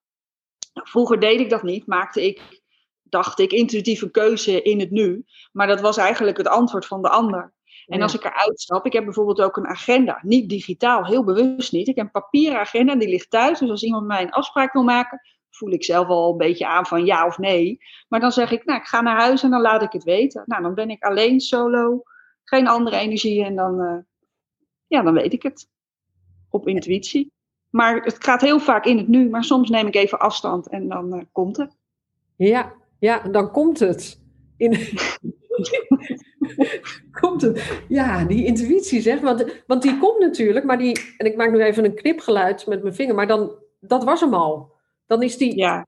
Nou, 0.73 0.87
vroeger 0.87 1.19
deed 1.19 1.39
ik 1.39 1.49
dat 1.49 1.63
niet, 1.63 1.87
maakte 1.87 2.25
ik, 2.25 2.61
dacht 3.03 3.39
ik, 3.39 3.51
intuïtieve 3.51 4.11
keuze 4.11 4.61
in 4.61 4.79
het 4.79 4.91
nu. 4.91 5.25
Maar 5.51 5.67
dat 5.67 5.81
was 5.81 5.97
eigenlijk 5.97 6.37
het 6.37 6.47
antwoord 6.47 6.85
van 6.85 7.01
de 7.01 7.09
ander. 7.09 7.53
En 7.85 8.01
als 8.01 8.13
ik 8.13 8.23
eruit 8.23 8.59
stap, 8.59 8.85
ik 8.85 8.93
heb 8.93 9.03
bijvoorbeeld 9.03 9.41
ook 9.41 9.57
een 9.57 9.67
agenda, 9.67 10.19
niet 10.21 10.49
digitaal, 10.49 11.05
heel 11.05 11.23
bewust 11.23 11.71
niet. 11.71 11.87
Ik 11.87 11.95
heb 11.95 12.05
een 12.05 12.21
papieren 12.21 12.59
agenda, 12.59 12.95
die 12.95 13.09
ligt 13.09 13.29
thuis. 13.29 13.59
Dus 13.59 13.69
als 13.69 13.83
iemand 13.83 14.05
mij 14.05 14.21
een 14.21 14.31
afspraak 14.31 14.73
wil 14.73 14.83
maken, 14.83 15.21
voel 15.49 15.71
ik 15.71 15.83
zelf 15.83 16.07
al 16.07 16.31
een 16.31 16.37
beetje 16.37 16.67
aan 16.67 16.85
van 16.85 17.05
ja 17.05 17.25
of 17.25 17.37
nee. 17.37 17.77
Maar 18.07 18.19
dan 18.19 18.31
zeg 18.31 18.51
ik, 18.51 18.65
nou, 18.65 18.79
ik 18.79 18.85
ga 18.85 19.01
naar 19.01 19.19
huis 19.19 19.43
en 19.43 19.49
dan 19.49 19.61
laat 19.61 19.81
ik 19.81 19.91
het 19.91 20.03
weten. 20.03 20.43
Nou, 20.45 20.61
dan 20.61 20.73
ben 20.73 20.89
ik 20.89 21.03
alleen, 21.03 21.39
solo, 21.39 22.03
geen 22.45 22.67
andere 22.67 22.97
energie 22.97 23.43
en 23.43 23.55
dan, 23.55 23.81
uh, 23.81 23.97
ja, 24.87 25.01
dan 25.01 25.13
weet 25.13 25.33
ik 25.33 25.43
het. 25.43 25.69
Op 26.49 26.67
intuïtie. 26.67 27.33
Maar 27.69 28.03
het 28.03 28.23
gaat 28.23 28.41
heel 28.41 28.59
vaak 28.59 28.85
in 28.85 28.97
het 28.97 29.07
nu, 29.07 29.29
maar 29.29 29.43
soms 29.43 29.69
neem 29.69 29.87
ik 29.87 29.95
even 29.95 30.19
afstand 30.19 30.69
en 30.69 30.87
dan 30.87 31.15
uh, 31.15 31.21
komt 31.31 31.57
het. 31.57 31.77
Ja, 32.35 32.73
ja, 32.99 33.19
dan 33.19 33.51
komt 33.51 33.79
het. 33.79 34.21
In... 34.57 34.71
komt 37.21 37.41
het. 37.41 37.83
Ja, 37.87 38.25
die 38.25 38.45
intuïtie 38.45 39.01
zeg. 39.01 39.21
Want, 39.21 39.63
want 39.67 39.81
die 39.81 39.97
komt 39.97 40.19
natuurlijk, 40.19 40.65
maar 40.65 40.77
die. 40.77 41.13
En 41.17 41.25
ik 41.25 41.35
maak 41.35 41.51
nu 41.51 41.63
even 41.63 41.85
een 41.85 41.95
knipgeluid 41.95 42.67
met 42.67 42.81
mijn 42.81 42.95
vinger, 42.95 43.15
maar 43.15 43.27
dan. 43.27 43.51
Dat 43.79 44.03
was 44.03 44.21
hem 44.21 44.33
al. 44.33 44.73
Dan 45.05 45.23
is 45.23 45.37
die. 45.37 45.57
Ja. 45.57 45.87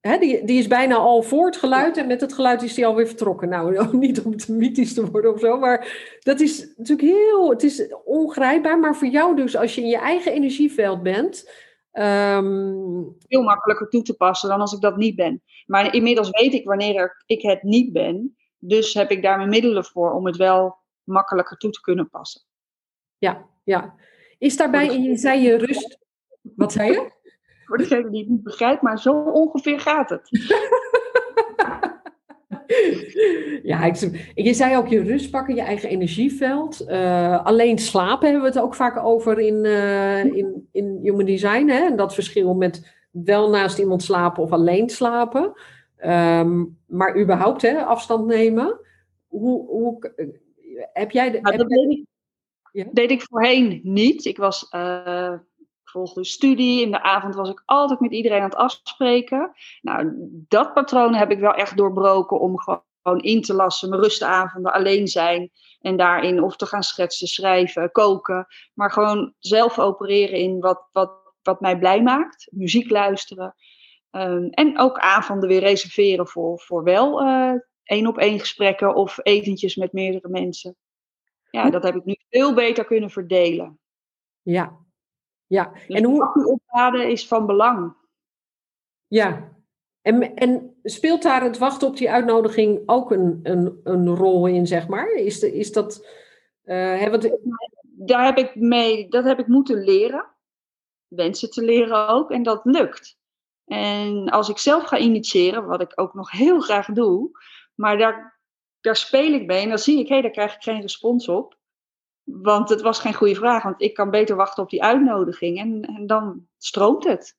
Die, 0.00 0.44
die 0.44 0.58
is 0.58 0.66
bijna 0.66 0.94
al 0.94 1.22
voor 1.22 1.46
het 1.46 1.56
geluid 1.56 1.96
en 1.96 2.06
met 2.06 2.20
het 2.20 2.32
geluid 2.32 2.62
is 2.62 2.74
die 2.74 2.86
alweer 2.86 3.06
vertrokken. 3.06 3.48
Nou, 3.48 3.96
niet 3.96 4.20
om 4.20 4.36
te 4.36 4.52
mythisch 4.52 4.94
te 4.94 5.10
worden 5.10 5.32
of 5.32 5.40
zo, 5.40 5.58
maar 5.58 6.16
dat 6.20 6.40
is 6.40 6.72
natuurlijk 6.76 7.08
heel, 7.08 7.50
het 7.50 7.62
is 7.62 7.94
ongrijpbaar. 8.04 8.78
Maar 8.78 8.96
voor 8.96 9.08
jou 9.08 9.36
dus, 9.36 9.56
als 9.56 9.74
je 9.74 9.80
in 9.80 9.88
je 9.88 9.98
eigen 9.98 10.32
energieveld 10.32 11.02
bent, 11.02 11.50
um... 11.92 13.16
veel 13.28 13.42
makkelijker 13.42 13.88
toe 13.88 14.02
te 14.02 14.16
passen 14.16 14.48
dan 14.48 14.60
als 14.60 14.72
ik 14.72 14.80
dat 14.80 14.96
niet 14.96 15.16
ben. 15.16 15.42
Maar 15.66 15.94
inmiddels 15.94 16.30
weet 16.30 16.54
ik 16.54 16.64
wanneer 16.64 17.22
ik 17.26 17.42
het 17.42 17.62
niet 17.62 17.92
ben, 17.92 18.36
dus 18.58 18.94
heb 18.94 19.10
ik 19.10 19.22
daar 19.22 19.36
mijn 19.36 19.48
middelen 19.48 19.84
voor 19.84 20.12
om 20.12 20.26
het 20.26 20.36
wel 20.36 20.78
makkelijker 21.04 21.56
toe 21.56 21.70
te 21.70 21.80
kunnen 21.80 22.08
passen. 22.08 22.42
Ja, 23.18 23.46
ja. 23.64 23.94
Is 24.38 24.56
daarbij, 24.56 25.00
je 25.00 25.16
zei 25.16 25.40
je 25.40 25.56
rust, 25.56 25.98
wat 26.42 26.72
zei 26.72 26.92
je? 26.92 27.10
Voor 27.70 27.78
degene 27.78 28.10
die 28.10 28.20
het 28.20 28.28
niet 28.28 28.42
begrijpt, 28.42 28.82
maar 28.82 29.00
zo 29.00 29.22
ongeveer 29.22 29.80
gaat 29.80 30.10
het. 30.10 30.28
ja, 33.62 33.84
ik, 33.84 33.96
je 34.34 34.54
zei 34.54 34.76
ook 34.76 34.88
je 34.88 35.02
rust 35.02 35.30
pakken, 35.30 35.54
je 35.54 35.60
eigen 35.60 35.88
energieveld. 35.88 36.84
Uh, 36.88 37.44
alleen 37.44 37.78
slapen 37.78 38.30
hebben 38.30 38.50
we 38.50 38.54
het 38.54 38.64
ook 38.64 38.74
vaak 38.74 39.04
over 39.04 39.38
in, 39.38 39.64
uh, 39.64 40.24
in, 40.24 40.68
in 40.72 40.98
human 41.02 41.24
design. 41.24 41.68
Hè? 41.68 41.84
En 41.84 41.96
dat 41.96 42.14
verschil 42.14 42.54
met 42.54 42.94
wel 43.10 43.50
naast 43.50 43.78
iemand 43.78 44.02
slapen 44.02 44.42
of 44.42 44.50
alleen 44.50 44.88
slapen. 44.88 45.52
Um, 46.04 46.78
maar 46.86 47.20
überhaupt 47.20 47.62
hè, 47.62 47.84
afstand 47.84 48.26
nemen. 48.26 48.80
Hoe, 49.26 49.66
hoe, 49.66 50.12
heb 50.92 51.10
jij... 51.10 51.30
De, 51.30 51.40
nou, 51.40 51.56
dat 51.56 51.68
deed, 51.68 51.90
ik, 51.90 52.04
ja? 52.72 52.84
deed 52.92 53.10
ik 53.10 53.22
voorheen 53.22 53.80
niet. 53.82 54.24
Ik 54.24 54.36
was... 54.36 54.66
Uh, 54.74 55.32
volgde 55.90 56.24
studie. 56.24 56.82
In 56.82 56.90
de 56.90 57.02
avond 57.02 57.34
was 57.34 57.50
ik 57.50 57.62
altijd 57.64 58.00
met 58.00 58.12
iedereen 58.12 58.38
aan 58.38 58.48
het 58.48 58.54
afspreken. 58.54 59.52
Nou, 59.80 60.12
dat 60.48 60.74
patroon 60.74 61.14
heb 61.14 61.30
ik 61.30 61.38
wel 61.38 61.54
echt 61.54 61.76
doorbroken 61.76 62.40
om 62.40 62.58
gewoon 62.58 63.20
in 63.20 63.42
te 63.42 63.54
lassen. 63.54 63.88
Mijn 63.88 64.02
rustavonden 64.02 64.72
alleen 64.72 65.08
zijn. 65.08 65.50
En 65.80 65.96
daarin 65.96 66.42
of 66.42 66.56
te 66.56 66.66
gaan 66.66 66.82
schetsen, 66.82 67.26
schrijven, 67.26 67.92
koken. 67.92 68.46
Maar 68.74 68.90
gewoon 68.90 69.34
zelf 69.38 69.78
opereren 69.78 70.38
in 70.38 70.60
wat, 70.60 70.88
wat, 70.92 71.12
wat 71.42 71.60
mij 71.60 71.78
blij 71.78 72.02
maakt. 72.02 72.48
Muziek 72.50 72.90
luisteren. 72.90 73.54
Um, 74.10 74.48
en 74.50 74.78
ook 74.78 74.98
avonden 74.98 75.48
weer 75.48 75.60
reserveren 75.60 76.28
voor, 76.28 76.60
voor 76.60 76.84
wel 76.84 77.22
uh, 77.22 77.52
één 77.82 78.06
op 78.06 78.18
één 78.18 78.38
gesprekken 78.38 78.94
of 78.94 79.18
etentjes 79.22 79.76
met 79.76 79.92
meerdere 79.92 80.28
mensen. 80.28 80.76
Ja, 81.50 81.70
dat 81.70 81.82
heb 81.82 81.94
ik 81.94 82.04
nu 82.04 82.16
veel 82.30 82.54
beter 82.54 82.84
kunnen 82.84 83.10
verdelen. 83.10 83.78
Ja, 84.42 84.78
ja, 85.50 85.72
dus 85.86 85.96
en 85.96 86.04
hoe 86.04 86.46
opladen 86.46 87.08
is 87.08 87.28
van 87.28 87.46
belang. 87.46 87.94
Ja, 89.06 89.52
en, 90.02 90.34
en 90.34 90.78
speelt 90.82 91.22
daar 91.22 91.42
het 91.42 91.58
wachten 91.58 91.88
op 91.88 91.96
die 91.96 92.10
uitnodiging 92.10 92.82
ook 92.86 93.10
een, 93.10 93.40
een, 93.42 93.80
een 93.84 94.08
rol 94.08 94.46
in, 94.46 94.66
zeg 94.66 94.88
maar? 94.88 95.12
Is, 95.12 95.40
de, 95.40 95.54
is 95.54 95.72
dat. 95.72 96.06
Uh, 96.64 97.08
wat... 97.08 97.38
Daar 97.82 98.24
heb 98.24 98.38
ik 98.38 98.54
mee, 98.54 99.08
dat 99.08 99.24
heb 99.24 99.38
ik 99.38 99.46
moeten 99.46 99.84
leren. 99.84 100.26
Wensen 101.08 101.50
te 101.50 101.64
leren 101.64 102.08
ook, 102.08 102.30
en 102.30 102.42
dat 102.42 102.60
lukt. 102.64 103.18
En 103.64 104.28
als 104.28 104.48
ik 104.48 104.58
zelf 104.58 104.84
ga 104.84 104.98
initiëren, 104.98 105.66
wat 105.66 105.80
ik 105.80 105.92
ook 105.94 106.14
nog 106.14 106.30
heel 106.30 106.60
graag 106.60 106.86
doe, 106.86 107.30
maar 107.74 107.98
daar, 107.98 108.40
daar 108.80 108.96
speel 108.96 109.32
ik 109.32 109.46
mee 109.46 109.62
en 109.62 109.68
dan 109.68 109.78
zie 109.78 109.98
ik, 109.98 110.08
hé, 110.08 110.12
hey, 110.12 110.22
daar 110.22 110.30
krijg 110.30 110.54
ik 110.54 110.62
geen 110.62 110.80
respons 110.80 111.28
op. 111.28 111.58
Want 112.32 112.68
het 112.68 112.80
was 112.80 112.98
geen 112.98 113.14
goede 113.14 113.34
vraag, 113.34 113.62
want 113.62 113.82
ik 113.82 113.94
kan 113.94 114.10
beter 114.10 114.36
wachten 114.36 114.62
op 114.62 114.70
die 114.70 114.82
uitnodiging 114.82 115.58
en, 115.58 115.82
en 115.82 116.06
dan 116.06 116.46
stroomt 116.58 117.04
het. 117.04 117.38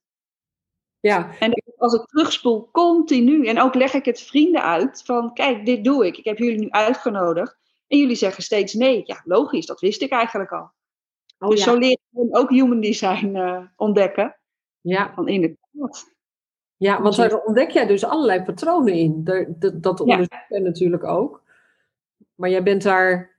Ja. 1.00 1.38
En 1.40 1.64
als 1.78 1.94
ik 1.94 2.06
terugspoel, 2.06 2.70
continu, 2.72 3.48
en 3.48 3.62
ook 3.62 3.76
leg 3.76 3.94
ik 3.94 4.06
het 4.06 4.22
vrienden 4.22 4.64
uit 4.64 5.04
van, 5.06 5.34
kijk, 5.34 5.66
dit 5.66 5.84
doe 5.84 6.06
ik, 6.06 6.18
ik 6.18 6.26
heb 6.26 6.38
jullie 6.38 6.60
nu 6.60 6.70
uitgenodigd. 6.70 7.60
En 7.88 7.98
jullie 7.98 8.16
zeggen 8.16 8.44
steeds 8.44 8.74
nee. 8.74 9.02
Ja, 9.06 9.22
logisch, 9.26 9.66
dat 9.66 9.80
wist 9.80 10.02
ik 10.02 10.12
eigenlijk 10.12 10.52
al. 10.52 10.72
Oh, 11.40 11.50
dus 11.50 11.64
zo 11.64 11.78
leer 11.78 11.98
ik 12.12 12.38
ook 12.38 12.50
human 12.50 12.82
design 12.82 13.36
uh, 13.36 13.66
ontdekken. 13.76 14.38
Ja. 14.82 15.14
Van 15.14 15.28
inderdaad. 15.28 16.14
Ja, 16.78 17.02
want 17.02 17.16
daar 17.16 17.42
ontdek 17.44 17.72
jij 17.72 17.86
dus 17.88 18.04
allerlei 18.04 18.44
patronen 18.44 18.94
in. 18.94 19.24
Dat, 19.24 19.84
dat 19.84 20.00
onderzoek 20.00 20.46
je 20.50 20.60
natuurlijk 20.60 21.04
ook. 21.04 21.44
Maar 22.36 22.50
jij 22.50 22.64
bent 22.64 22.84
daar 22.84 23.31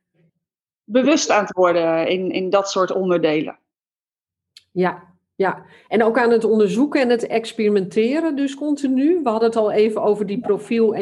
bewust 0.85 1.31
aan 1.31 1.47
te 1.47 1.53
worden 1.57 2.09
in, 2.09 2.31
in 2.31 2.51
dat 2.51 2.71
soort 2.71 2.93
onderdelen. 2.93 3.59
Ja, 4.71 5.13
ja, 5.35 5.65
en 5.89 6.03
ook 6.03 6.19
aan 6.19 6.31
het 6.31 6.45
onderzoeken 6.45 7.01
en 7.01 7.09
het 7.09 7.27
experimenteren 7.27 8.37
dus 8.37 8.55
continu. 8.55 9.21
We 9.23 9.29
hadden 9.29 9.49
het 9.49 9.59
al 9.59 9.73
even 9.73 10.03
over 10.03 10.27
die 10.27 10.41
profiel 10.41 10.95
1-3. 10.95 10.99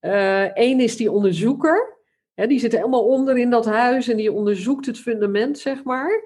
Eén 0.00 0.78
uh, 0.78 0.84
is 0.84 0.96
die 0.96 1.10
onderzoeker. 1.10 1.96
Hè, 2.34 2.46
die 2.46 2.58
zit 2.58 2.72
helemaal 2.72 3.04
onder 3.04 3.38
in 3.38 3.50
dat 3.50 3.64
huis 3.64 4.08
en 4.08 4.16
die 4.16 4.32
onderzoekt 4.32 4.86
het 4.86 4.98
fundament, 4.98 5.58
zeg 5.58 5.84
maar. 5.84 6.22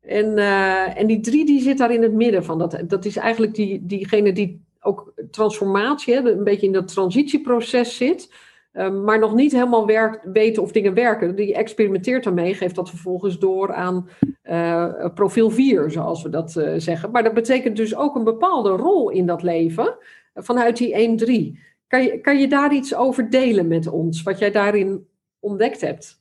En, 0.00 0.38
uh, 0.38 0.98
en 0.98 1.06
die 1.06 1.20
drie 1.20 1.46
die 1.46 1.60
zit 1.60 1.78
daar 1.78 1.92
in 1.92 2.02
het 2.02 2.12
midden 2.12 2.44
van. 2.44 2.58
Dat, 2.58 2.78
dat 2.84 3.04
is 3.04 3.16
eigenlijk 3.16 3.54
die, 3.54 3.86
diegene 3.86 4.32
die 4.32 4.64
ook 4.80 5.12
transformatie, 5.30 6.14
hè, 6.14 6.30
een 6.30 6.44
beetje 6.44 6.66
in 6.66 6.72
dat 6.72 6.88
transitieproces 6.88 7.96
zit. 7.96 8.32
Uh, 8.72 8.90
maar 8.90 9.18
nog 9.18 9.34
niet 9.34 9.52
helemaal 9.52 9.86
werkt, 9.86 10.26
weten 10.32 10.62
of 10.62 10.72
dingen 10.72 10.94
werken. 10.94 11.34
Die 11.34 11.54
experimenteert 11.54 12.24
daarmee, 12.24 12.54
geeft 12.54 12.74
dat 12.74 12.88
vervolgens 12.88 13.38
door 13.38 13.72
aan 13.72 14.08
uh, 14.44 15.06
profiel 15.14 15.50
4, 15.50 15.90
zoals 15.90 16.22
we 16.22 16.28
dat 16.28 16.50
zeggen. 16.76 17.10
Maar 17.10 17.22
dat 17.22 17.34
betekent 17.34 17.76
dus 17.76 17.96
ook 17.96 18.14
een 18.14 18.24
bepaalde 18.24 18.70
rol 18.70 19.10
in 19.10 19.26
dat 19.26 19.42
leven 19.42 19.96
vanuit 20.34 20.76
die 20.76 21.18
1-3. 21.54 21.58
Kan 21.86 22.02
je, 22.02 22.20
kan 22.20 22.38
je 22.38 22.48
daar 22.48 22.74
iets 22.74 22.94
over 22.94 23.30
delen 23.30 23.68
met 23.68 23.86
ons, 23.86 24.22
wat 24.22 24.38
jij 24.38 24.50
daarin 24.50 25.06
ontdekt 25.40 25.80
hebt? 25.80 26.20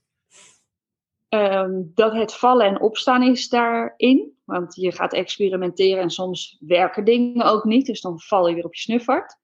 Um, 1.29 1.91
dat 1.95 2.13
het 2.13 2.33
vallen 2.33 2.65
en 2.65 2.81
opstaan 2.81 3.23
is 3.23 3.49
daarin. 3.49 4.37
Want 4.43 4.75
je 4.75 4.91
gaat 4.91 5.13
experimenteren 5.13 6.01
en 6.01 6.09
soms 6.09 6.57
werken 6.59 7.03
dingen 7.03 7.45
ook 7.45 7.63
niet. 7.63 7.85
Dus 7.85 8.01
dan 8.01 8.19
val 8.19 8.47
je 8.47 8.55
weer 8.55 8.65
op 8.65 8.73
je 8.73 8.81
snuffert. 8.81 9.37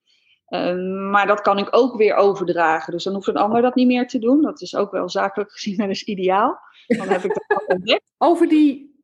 Um, 0.49 1.09
maar 1.09 1.27
dat 1.27 1.41
kan 1.41 1.57
ik 1.57 1.67
ook 1.71 1.97
weer 1.97 2.15
overdragen. 2.15 2.93
Dus 2.93 3.03
dan 3.03 3.13
hoeft 3.13 3.27
een 3.27 3.37
ander 3.37 3.61
dat 3.61 3.75
niet 3.75 3.87
meer 3.87 4.07
te 4.07 4.19
doen. 4.19 4.41
Dat 4.41 4.61
is 4.61 4.75
ook 4.75 4.91
wel 4.91 5.09
zakelijk 5.09 5.51
gezien 5.51 5.77
wel 5.77 5.87
eens 5.87 6.03
ideaal. 6.03 6.59
Dan 6.87 7.07
heb 7.07 7.23
ik. 7.23 7.35
Over 8.17 8.47
die 8.47 8.95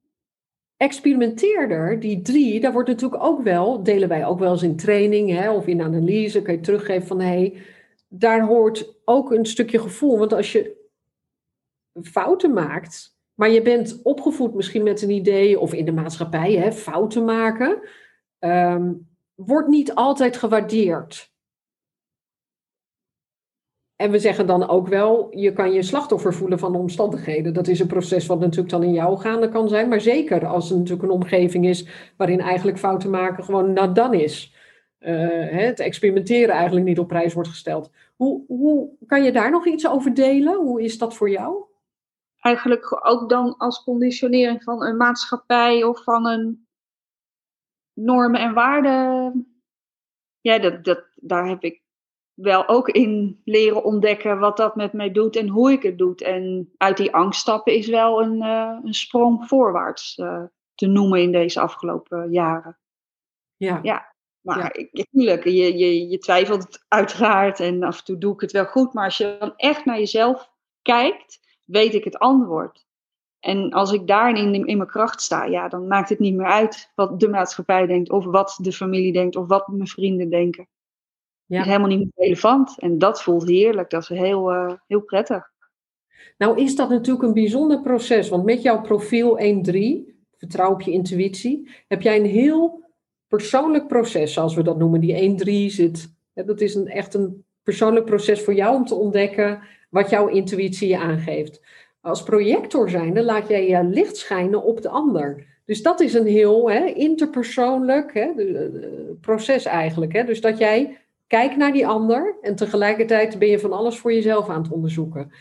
experimenteerder, 0.77 1.99
die 1.99 2.21
drie, 2.21 2.59
daar 2.59 2.71
wordt 2.71 2.89
natuurlijk 2.89 3.23
ook 3.23 3.41
wel, 3.41 3.83
delen 3.83 4.09
wij 4.09 4.25
ook 4.25 4.39
wel 4.39 4.51
eens 4.51 4.63
in 4.63 4.75
training 4.75 5.29
hè, 5.29 5.51
of 5.51 5.67
in 5.67 5.81
analyse, 5.81 6.41
kan 6.41 6.53
je 6.53 6.59
teruggeven 6.59 7.07
van 7.07 7.19
hé, 7.19 7.27
hey, 7.27 7.61
daar 8.07 8.41
hoort 8.41 9.01
ook 9.05 9.31
een 9.31 9.45
stukje 9.45 9.79
gevoel. 9.79 10.17
Want 10.17 10.33
als 10.33 10.51
je 10.51 10.89
fouten 12.01 12.53
maakt, 12.53 13.17
maar 13.33 13.49
je 13.49 13.61
bent 13.61 13.99
opgevoed 14.03 14.53
misschien 14.53 14.83
met 14.83 15.01
een 15.01 15.09
idee, 15.09 15.59
of 15.59 15.73
in 15.73 15.85
de 15.85 15.91
maatschappij, 15.91 16.53
hè, 16.53 16.71
fouten 16.71 17.25
maken, 17.25 17.89
um, 18.39 19.07
wordt 19.35 19.67
niet 19.67 19.95
altijd 19.95 20.37
gewaardeerd. 20.37 21.32
En 24.03 24.11
we 24.11 24.19
zeggen 24.19 24.47
dan 24.47 24.67
ook 24.67 24.87
wel, 24.87 25.27
je 25.31 25.53
kan 25.53 25.71
je 25.71 25.81
slachtoffer 25.81 26.33
voelen 26.33 26.59
van 26.59 26.71
de 26.71 26.77
omstandigheden. 26.77 27.53
Dat 27.53 27.67
is 27.67 27.79
een 27.79 27.87
proces 27.87 28.25
wat 28.25 28.39
natuurlijk 28.39 28.69
dan 28.69 28.83
in 28.83 28.93
jou 28.93 29.17
gaande 29.17 29.49
kan 29.49 29.69
zijn. 29.69 29.89
Maar 29.89 30.01
zeker 30.01 30.45
als 30.45 30.69
het 30.69 30.77
natuurlijk 30.77 31.03
een 31.03 31.15
omgeving 31.15 31.65
is 31.65 31.87
waarin 32.17 32.39
eigenlijk 32.39 32.77
fouten 32.77 33.09
maken 33.09 33.43
gewoon 33.43 33.73
nou 33.73 33.93
dan 33.93 34.13
is. 34.13 34.55
Uh, 34.99 35.49
het 35.49 35.79
experimenteren 35.79 36.55
eigenlijk 36.55 36.85
niet 36.85 36.99
op 36.99 37.07
prijs 37.07 37.33
wordt 37.33 37.49
gesteld. 37.49 37.91
Hoe, 38.15 38.43
hoe 38.47 38.89
kan 39.05 39.23
je 39.23 39.31
daar 39.31 39.51
nog 39.51 39.65
iets 39.65 39.87
over 39.87 40.13
delen? 40.13 40.55
Hoe 40.55 40.83
is 40.83 40.97
dat 40.97 41.15
voor 41.15 41.29
jou? 41.29 41.63
Eigenlijk 42.39 43.07
ook 43.07 43.29
dan 43.29 43.57
als 43.57 43.83
conditionering 43.83 44.63
van 44.63 44.83
een 44.83 44.97
maatschappij 44.97 45.83
of 45.83 46.03
van 46.03 46.27
een 46.27 46.67
normen 47.93 48.41
en 48.41 48.53
waarden. 48.53 49.47
Ja, 50.41 50.59
dat, 50.59 50.83
dat, 50.83 51.03
daar 51.15 51.47
heb 51.47 51.63
ik 51.63 51.82
wel 52.33 52.67
ook 52.67 52.89
in 52.89 53.41
leren 53.43 53.83
ontdekken 53.83 54.39
wat 54.39 54.57
dat 54.57 54.75
met 54.75 54.93
mij 54.93 55.11
doet 55.11 55.35
en 55.35 55.47
hoe 55.47 55.71
ik 55.71 55.83
het 55.83 55.97
doe. 55.97 56.15
En 56.15 56.73
uit 56.77 56.97
die 56.97 57.13
angst 57.13 57.39
stappen 57.39 57.73
is 57.73 57.87
wel 57.87 58.21
een, 58.21 58.35
uh, 58.35 58.79
een 58.83 58.93
sprong 58.93 59.47
voorwaarts 59.47 60.17
uh, 60.17 60.43
te 60.75 60.87
noemen 60.87 61.21
in 61.21 61.31
deze 61.31 61.59
afgelopen 61.59 62.31
jaren. 62.31 62.77
Ja. 63.55 63.79
ja. 63.83 64.13
Maar 64.41 64.57
ja. 64.57 64.73
Ik, 64.73 65.07
tuurlijk, 65.11 65.43
je, 65.43 65.77
je, 65.77 66.07
je 66.07 66.17
twijfelt 66.17 66.85
uiteraard 66.87 67.59
en 67.59 67.83
af 67.83 67.97
en 67.97 68.03
toe 68.03 68.17
doe 68.17 68.33
ik 68.33 68.41
het 68.41 68.51
wel 68.51 68.65
goed. 68.65 68.93
Maar 68.93 69.05
als 69.05 69.17
je 69.17 69.35
dan 69.39 69.53
echt 69.55 69.85
naar 69.85 69.97
jezelf 69.97 70.51
kijkt, 70.81 71.39
weet 71.65 71.93
ik 71.93 72.03
het 72.03 72.17
antwoord. 72.17 72.85
En 73.39 73.71
als 73.71 73.91
ik 73.91 74.07
daarin 74.07 74.53
in, 74.53 74.65
in 74.65 74.77
mijn 74.77 74.89
kracht 74.89 75.21
sta, 75.21 75.43
ja, 75.43 75.67
dan 75.67 75.87
maakt 75.87 76.09
het 76.09 76.19
niet 76.19 76.35
meer 76.35 76.45
uit 76.45 76.91
wat 76.95 77.19
de 77.19 77.27
maatschappij 77.27 77.85
denkt, 77.85 78.09
of 78.09 78.25
wat 78.25 78.57
de 78.61 78.71
familie 78.71 79.13
denkt, 79.13 79.35
of 79.35 79.47
wat 79.47 79.67
mijn 79.67 79.87
vrienden 79.87 80.29
denken. 80.29 80.67
Ja. 81.53 81.61
is 81.61 81.67
helemaal 81.67 81.97
niet 81.97 82.11
relevant. 82.15 82.79
En 82.79 82.97
dat 82.97 83.23
voelt 83.23 83.47
heerlijk. 83.47 83.89
Dat 83.89 84.01
is 84.01 84.07
heel, 84.07 84.53
uh, 84.53 84.73
heel 84.87 85.01
prettig. 85.01 85.51
Nou 86.37 86.61
is 86.61 86.75
dat 86.75 86.89
natuurlijk 86.89 87.23
een 87.23 87.33
bijzonder 87.33 87.81
proces. 87.81 88.29
Want 88.29 88.43
met 88.43 88.61
jouw 88.61 88.81
profiel 88.81 89.39
1-3, 89.39 90.13
vertrouw 90.37 90.71
op 90.71 90.81
je 90.81 90.91
intuïtie, 90.91 91.69
heb 91.87 92.01
jij 92.01 92.19
een 92.19 92.25
heel 92.25 92.83
persoonlijk 93.27 93.87
proces, 93.87 94.33
zoals 94.33 94.55
we 94.55 94.63
dat 94.63 94.77
noemen. 94.77 94.99
Die 94.99 95.69
1-3 95.69 95.73
zit. 95.73 96.13
Dat 96.33 96.61
is 96.61 96.75
een, 96.75 96.87
echt 96.87 97.13
een 97.13 97.45
persoonlijk 97.63 98.05
proces 98.05 98.41
voor 98.41 98.53
jou 98.53 98.75
om 98.75 98.85
te 98.85 98.95
ontdekken 98.95 99.61
wat 99.89 100.09
jouw 100.09 100.27
intuïtie 100.27 100.87
je 100.87 100.97
aangeeft. 100.97 101.61
Als 102.01 102.23
projector 102.23 102.89
zijnde 102.89 103.23
laat 103.23 103.47
jij 103.47 103.67
je 103.67 103.83
licht 103.83 104.17
schijnen 104.17 104.63
op 104.63 104.81
de 104.81 104.89
ander. 104.89 105.45
Dus 105.65 105.81
dat 105.81 105.99
is 105.99 106.13
een 106.13 106.27
heel 106.27 106.69
hè, 106.69 106.85
interpersoonlijk 106.85 108.13
hè, 108.13 108.31
proces 109.21 109.65
eigenlijk. 109.65 110.13
Hè. 110.13 110.23
Dus 110.23 110.41
dat 110.41 110.57
jij 110.57 110.97
kijk 111.33 111.55
naar 111.55 111.71
die 111.71 111.87
ander 111.87 112.37
en 112.41 112.55
tegelijkertijd 112.55 113.39
ben 113.39 113.47
je 113.47 113.59
van 113.59 113.73
alles 113.73 113.99
voor 113.99 114.13
jezelf 114.13 114.49
aan 114.49 114.61
het 114.61 114.71
onderzoeken. 114.71 115.31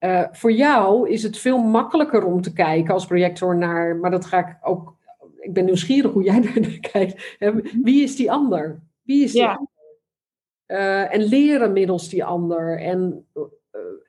Uh, 0.00 0.26
voor 0.32 0.52
jou 0.52 1.10
is 1.10 1.22
het 1.22 1.38
veel 1.38 1.58
makkelijker 1.58 2.24
om 2.24 2.42
te 2.42 2.52
kijken 2.52 2.94
als 2.94 3.06
projector 3.06 3.56
naar, 3.56 3.96
maar 3.96 4.10
dat 4.10 4.24
ga 4.24 4.38
ik 4.38 4.56
ook, 4.62 4.96
ik 5.38 5.52
ben 5.52 5.64
nieuwsgierig 5.64 6.12
hoe 6.12 6.22
jij 6.22 6.40
daar 6.46 6.60
naar 6.60 6.78
kijkt. 6.92 7.36
Wie 7.82 8.02
is 8.02 8.16
die 8.16 8.32
ander? 8.32 8.82
Wie 9.02 9.24
is 9.24 9.32
die 9.32 9.40
ja. 9.40 9.48
ander? 9.48 9.68
Uh, 10.66 11.14
en 11.14 11.22
leren 11.22 11.72
middels 11.72 12.08
die 12.08 12.24
ander. 12.24 12.80
En, 12.80 13.26
uh, 13.34 13.42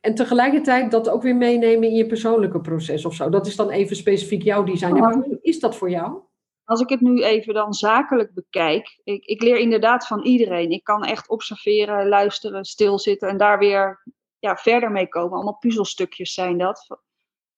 en 0.02 0.16
tegelijkertijd 0.16 0.92
dat 0.92 1.10
ook 1.10 1.22
weer 1.22 1.36
meenemen 1.36 1.90
in 1.90 1.96
je 1.96 2.06
persoonlijke 2.06 2.62
proces 2.62 3.06
of 3.06 3.14
zo. 3.14 3.30
Dat 3.30 3.48
is 3.48 3.56
dan 3.56 3.70
even 3.70 3.96
specifiek 3.96 4.44
jouw 4.44 4.64
design. 4.64 4.98
Hoe 4.98 5.40
is 5.42 5.60
dat 5.60 5.76
voor 5.76 5.90
jou? 5.90 6.20
Als 6.68 6.82
ik 6.82 6.90
het 6.90 7.02
nu 7.02 7.24
even 7.24 7.54
dan 7.54 7.74
zakelijk 7.74 8.34
bekijk, 8.34 9.00
ik, 9.04 9.26
ik 9.26 9.42
leer 9.42 9.58
inderdaad 9.58 10.08
van 10.08 10.24
iedereen. 10.24 10.72
Ik 10.72 10.84
kan 10.84 11.04
echt 11.04 11.30
observeren, 11.30 12.08
luisteren, 12.08 12.66
stilzitten 12.66 13.30
en 13.30 13.38
daar 13.38 13.60
weer 13.60 14.04
ja, 14.40 14.56
verder 14.56 14.92
mee 14.92 15.08
komen. 15.08 15.34
Allemaal 15.34 15.58
puzzelstukjes 15.58 16.34
zijn 16.34 16.58
dat. 16.58 17.00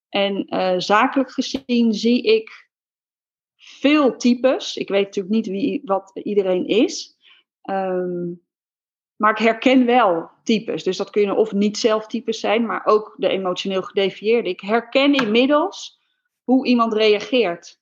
En 0.10 0.56
uh, 0.56 0.74
zakelijk 0.78 1.32
gezien 1.32 1.94
zie 1.94 2.22
ik 2.24 2.70
veel 3.56 4.18
types. 4.18 4.78
Ik 4.78 4.90
weet 4.90 5.06
natuurlijk 5.06 5.36
niet 5.36 5.48
wie, 5.48 5.82
wat 5.86 6.12
iedereen 6.14 6.68
is. 6.68 7.18
Um, 7.70 8.42
maar 9.16 9.32
ik 9.32 9.38
herken 9.38 9.86
wel 9.86 10.30
types. 10.44 10.84
Dus 10.84 10.98
dat 10.98 11.10
kunnen 11.10 11.36
of 11.36 11.52
niet 11.52 11.78
zelftypes 11.78 12.40
zijn, 12.40 12.66
maar 12.66 12.86
ook 12.86 13.16
de 13.18 13.28
emotioneel 13.28 13.82
gedefieerde. 13.82 14.50
Ik 14.50 14.62
herken 14.62 15.14
inmiddels 15.14 16.02
hoe 16.44 16.66
iemand 16.66 16.94
reageert. 16.94 17.79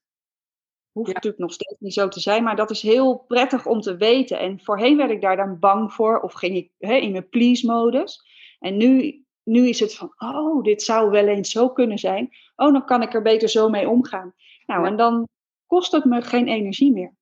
Hoeft 0.98 1.14
natuurlijk 1.14 1.42
nog 1.42 1.54
steeds 1.54 1.80
niet 1.80 1.94
zo 1.94 2.08
te 2.08 2.20
zijn, 2.20 2.44
maar 2.44 2.56
dat 2.56 2.70
is 2.72 2.82
heel 2.82 3.18
prettig 3.28 3.66
om 3.66 3.82
te 3.82 3.98
weten. 3.98 4.40
En 4.40 4.60
voorheen 4.60 4.98
werd 4.98 5.12
ik 5.12 5.22
daar 5.22 5.36
dan 5.36 5.60
bang 5.60 5.94
voor, 5.94 6.20
of 6.20 6.34
ging 6.34 6.56
ik 6.56 6.72
hè, 6.78 6.96
in 6.96 7.12
mijn 7.12 7.30
please-modus. 7.30 8.26
En 8.60 8.78
nu, 8.78 9.24
nu 9.44 9.68
is 9.68 9.80
het 9.80 9.96
van, 9.96 10.14
oh, 10.18 10.64
dit 10.64 10.82
zou 10.82 11.10
wel 11.10 11.28
eens 11.28 11.52
zo 11.52 11.70
kunnen 11.70 11.98
zijn. 11.98 12.30
Oh, 12.56 12.74
dan 12.74 12.86
kan 12.86 13.02
ik 13.02 13.14
er 13.14 13.22
beter 13.22 13.50
zo 13.50 13.70
mee 13.70 13.90
omgaan. 13.90 14.34
Nou, 14.66 14.86
en 14.86 14.96
dan 14.96 15.28
kost 15.66 15.92
het 15.92 16.06
me 16.06 16.22
geen 16.22 16.48
energie 16.48 16.92
meer. 16.92 17.16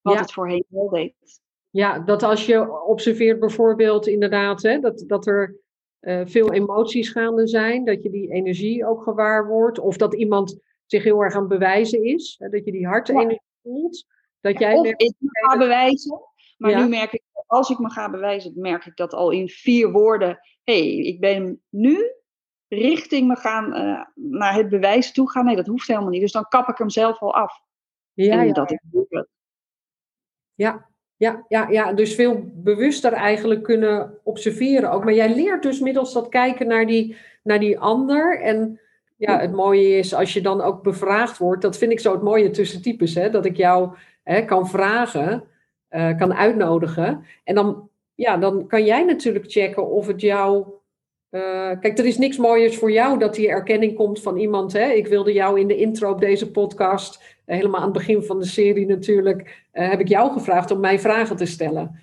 Wat 0.00 0.18
het 0.18 0.32
voorheen 0.32 0.64
wel 0.68 0.88
deed. 0.88 1.14
Ja, 1.70 1.98
dat 1.98 2.22
als 2.22 2.46
je 2.46 2.82
observeert 2.84 3.40
bijvoorbeeld 3.40 4.06
inderdaad, 4.06 4.62
hè, 4.62 4.78
dat, 4.78 5.04
dat 5.06 5.26
er 5.26 5.60
uh, 6.00 6.20
veel 6.24 6.52
emoties 6.52 7.08
gaande 7.08 7.46
zijn, 7.46 7.84
dat 7.84 8.02
je 8.02 8.10
die 8.10 8.32
energie 8.32 8.86
ook 8.86 9.02
gewaar 9.02 9.46
wordt. 9.46 9.78
Of 9.78 9.96
dat 9.96 10.14
iemand 10.14 10.58
zich 10.90 11.04
heel 11.04 11.22
erg 11.22 11.34
aan 11.34 11.48
bewijzen 11.48 12.04
is. 12.04 12.36
Hè, 12.38 12.48
dat 12.48 12.64
je 12.64 12.72
die 12.72 12.86
hartenergie 12.86 13.40
voelt. 13.62 14.06
Dat 14.40 14.58
jij 14.58 14.74
of 14.74 14.86
ik 14.86 15.14
ga 15.18 15.58
bewijzen. 15.58 16.20
Maar 16.56 16.82
nu 16.82 16.88
merk 16.88 17.12
ik, 17.12 17.22
als 17.46 17.70
ik 17.70 17.78
me 17.78 17.90
ga 17.90 18.10
bewijzen, 18.10 18.52
merk 18.56 18.86
ik 18.86 18.96
dat 18.96 19.12
al 19.12 19.30
in 19.30 19.48
vier 19.48 19.90
woorden. 19.90 20.38
hey, 20.64 20.96
ik 20.96 21.20
ben 21.20 21.62
nu 21.68 22.12
richting 22.68 23.28
me 23.28 23.36
gaan 23.36 23.76
uh, 23.76 24.04
naar 24.14 24.54
het 24.54 24.68
bewijs 24.68 25.12
toe 25.12 25.30
gaan. 25.30 25.44
Nee, 25.44 25.56
dat 25.56 25.66
hoeft 25.66 25.86
helemaal 25.86 26.10
niet. 26.10 26.20
Dus 26.20 26.32
dan 26.32 26.48
kap 26.48 26.68
ik 26.68 26.78
hem 26.78 26.90
zelf 26.90 27.18
al 27.18 27.34
af. 27.34 27.62
Ja, 28.12 28.38
en 28.38 28.46
ja, 28.46 28.52
dat 28.52 28.70
is 28.70 28.78
Ja, 30.54 30.88
ja, 31.16 31.44
ja, 31.48 31.68
ja, 31.68 31.92
dus 31.92 32.14
veel 32.14 32.50
bewuster 32.54 33.12
eigenlijk 33.12 33.62
kunnen 33.62 34.20
observeren 34.22 34.90
ook. 34.90 35.04
Maar 35.04 35.14
jij 35.14 35.34
leert 35.34 35.62
dus 35.62 35.80
middels 35.80 36.12
dat 36.12 36.28
kijken 36.28 36.66
naar 36.66 36.86
die, 36.86 37.16
naar 37.42 37.58
die 37.58 37.78
ander. 37.78 38.40
En 38.40 38.80
ja, 39.20 39.40
het 39.40 39.52
mooie 39.52 39.98
is 39.98 40.14
als 40.14 40.32
je 40.32 40.40
dan 40.40 40.60
ook 40.60 40.82
bevraagd 40.82 41.38
wordt. 41.38 41.62
Dat 41.62 41.78
vind 41.78 41.92
ik 41.92 42.00
zo 42.00 42.12
het 42.12 42.22
mooie 42.22 42.50
tussen 42.50 42.82
types. 42.82 43.14
Hè, 43.14 43.30
dat 43.30 43.44
ik 43.44 43.56
jou 43.56 43.90
hè, 44.22 44.44
kan 44.44 44.68
vragen, 44.68 45.44
uh, 45.90 46.16
kan 46.16 46.34
uitnodigen. 46.34 47.24
En 47.44 47.54
dan, 47.54 47.88
ja, 48.14 48.36
dan 48.36 48.66
kan 48.66 48.84
jij 48.84 49.04
natuurlijk 49.04 49.44
checken 49.50 49.90
of 49.90 50.06
het 50.06 50.20
jou. 50.20 50.66
Uh, 51.30 51.70
kijk, 51.80 51.98
er 51.98 52.06
is 52.06 52.18
niks 52.18 52.36
mooiers 52.36 52.76
voor 52.76 52.92
jou 52.92 53.18
dat 53.18 53.34
die 53.34 53.48
erkenning 53.48 53.94
komt 53.94 54.22
van 54.22 54.36
iemand. 54.36 54.72
Hè? 54.72 54.90
Ik 54.90 55.06
wilde 55.06 55.32
jou 55.32 55.60
in 55.60 55.66
de 55.66 55.76
intro 55.76 56.10
op 56.10 56.20
deze 56.20 56.50
podcast, 56.50 57.22
uh, 57.46 57.56
helemaal 57.56 57.80
aan 57.80 57.88
het 57.88 57.96
begin 57.96 58.22
van 58.22 58.38
de 58.38 58.46
serie 58.46 58.86
natuurlijk, 58.86 59.68
heb 59.70 60.00
ik 60.00 60.08
jou 60.08 60.32
gevraagd 60.32 60.70
om 60.70 60.80
mij 60.80 60.98
vragen 60.98 61.36
te 61.36 61.46
stellen. 61.46 62.00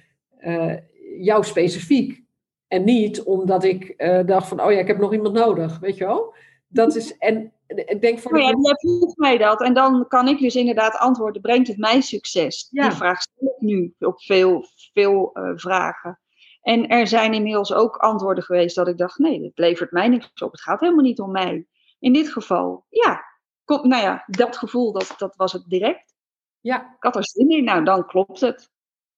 jou 1.19 1.43
specifiek. 1.43 2.25
En 2.67 2.83
niet 2.83 3.23
omdat 3.23 3.63
ik 3.63 4.03
dacht 4.25 4.47
van, 4.47 4.61
oh 4.61 4.71
ja, 4.71 4.79
ik 4.79 4.87
heb 4.87 4.97
nog 4.97 5.13
iemand 5.13 5.33
nodig, 5.33 5.79
weet 5.79 5.97
je 5.97 6.05
wel? 6.05 6.33
Dat 6.67 6.95
is, 6.95 7.17
en 7.17 7.53
ik 7.67 8.01
denk 8.01 8.19
voor 8.19 8.39
ja, 8.39 8.45
jij 8.45 8.75
vroeg 8.75 9.15
mij 9.15 9.37
dat. 9.37 9.61
En 9.61 9.73
dan 9.73 10.07
kan 10.07 10.27
ik 10.27 10.39
dus 10.39 10.55
inderdaad 10.55 10.97
antwoorden, 10.97 11.41
brengt 11.41 11.67
het 11.67 11.77
mij 11.77 12.01
succes? 12.01 12.67
Die 12.69 12.91
vraag 12.91 13.21
stel 13.21 13.47
ik 13.47 13.61
nu 13.61 13.95
op 13.99 14.21
veel, 14.21 14.65
veel 14.93 15.31
uh, 15.33 15.51
vragen. 15.55 16.19
En 16.61 16.87
er 16.87 17.07
zijn 17.07 17.33
inmiddels 17.33 17.73
ook 17.73 17.95
antwoorden 17.95 18.43
geweest 18.43 18.75
dat 18.75 18.87
ik 18.87 18.97
dacht, 18.97 19.17
nee, 19.17 19.43
het 19.43 19.57
levert 19.57 19.91
mij 19.91 20.07
niks 20.07 20.41
op. 20.41 20.51
Het 20.51 20.61
gaat 20.61 20.79
helemaal 20.79 21.03
niet 21.03 21.19
om 21.19 21.31
mij. 21.31 21.67
In 21.99 22.13
dit 22.13 22.29
geval, 22.29 22.85
ja, 22.89 23.21
kom, 23.63 23.87
nou 23.87 24.03
ja, 24.03 24.23
dat 24.27 24.57
gevoel, 24.57 24.91
dat, 24.91 25.13
dat 25.17 25.35
was 25.35 25.53
het 25.53 25.63
direct. 25.67 26.15
Ja. 26.59 26.81
Ik 26.81 27.03
had 27.03 27.15
er 27.15 27.27
zin 27.27 27.49
in, 27.49 27.63
nou 27.63 27.83
dan 27.83 28.07
klopt 28.07 28.41
het. 28.41 28.69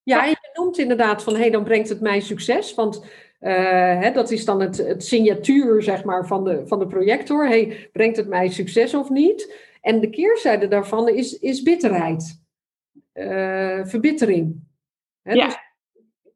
Ja, 0.03 0.23
en 0.23 0.29
je 0.29 0.49
noemt 0.53 0.77
inderdaad 0.77 1.23
van, 1.23 1.33
hé, 1.33 1.39
hey, 1.39 1.49
dan 1.49 1.63
brengt 1.63 1.89
het 1.89 2.01
mij 2.01 2.19
succes. 2.19 2.75
Want 2.75 3.05
uh, 3.39 3.99
hè, 3.99 4.11
dat 4.11 4.31
is 4.31 4.45
dan 4.45 4.61
het, 4.61 4.77
het 4.77 5.05
signatuur, 5.05 5.83
zeg 5.83 6.03
maar, 6.03 6.27
van 6.27 6.43
de, 6.43 6.67
van 6.67 6.79
de 6.79 6.87
projector. 6.87 7.47
hey, 7.47 7.89
brengt 7.91 8.17
het 8.17 8.27
mij 8.27 8.49
succes 8.49 8.93
of 8.93 9.09
niet? 9.09 9.67
En 9.81 9.99
de 9.99 10.09
keerzijde 10.09 10.67
daarvan 10.67 11.09
is, 11.09 11.39
is 11.39 11.61
bitterheid. 11.61 12.41
Uh, 13.13 13.85
verbittering. 13.85 14.55
Hè, 15.21 15.33
ja. 15.33 15.45
Dus 15.45 15.57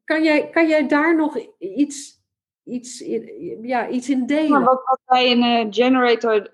kan, 0.04 0.24
jij, 0.24 0.50
kan 0.50 0.68
jij 0.68 0.88
daar 0.88 1.16
nog 1.16 1.38
iets, 1.58 2.22
iets, 2.64 3.00
in, 3.00 3.58
ja, 3.62 3.88
iets 3.88 4.10
in 4.10 4.26
delen? 4.26 4.64
Wat, 4.64 4.82
wat, 4.84 5.00
bij 5.06 5.30
een 5.30 5.66
uh, 5.66 5.66
generator 5.70 6.48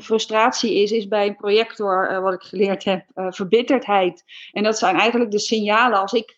frustratie 0.00 0.82
is, 0.82 0.92
is 0.92 1.08
bij 1.08 1.26
een 1.26 1.36
projector, 1.36 2.20
wat 2.20 2.34
ik 2.34 2.42
geleerd 2.42 2.84
heb, 2.84 3.04
verbitterdheid. 3.14 4.24
En 4.52 4.62
dat 4.62 4.78
zijn 4.78 4.96
eigenlijk 4.96 5.30
de 5.30 5.38
signalen 5.38 6.00
als 6.00 6.12
ik 6.12 6.35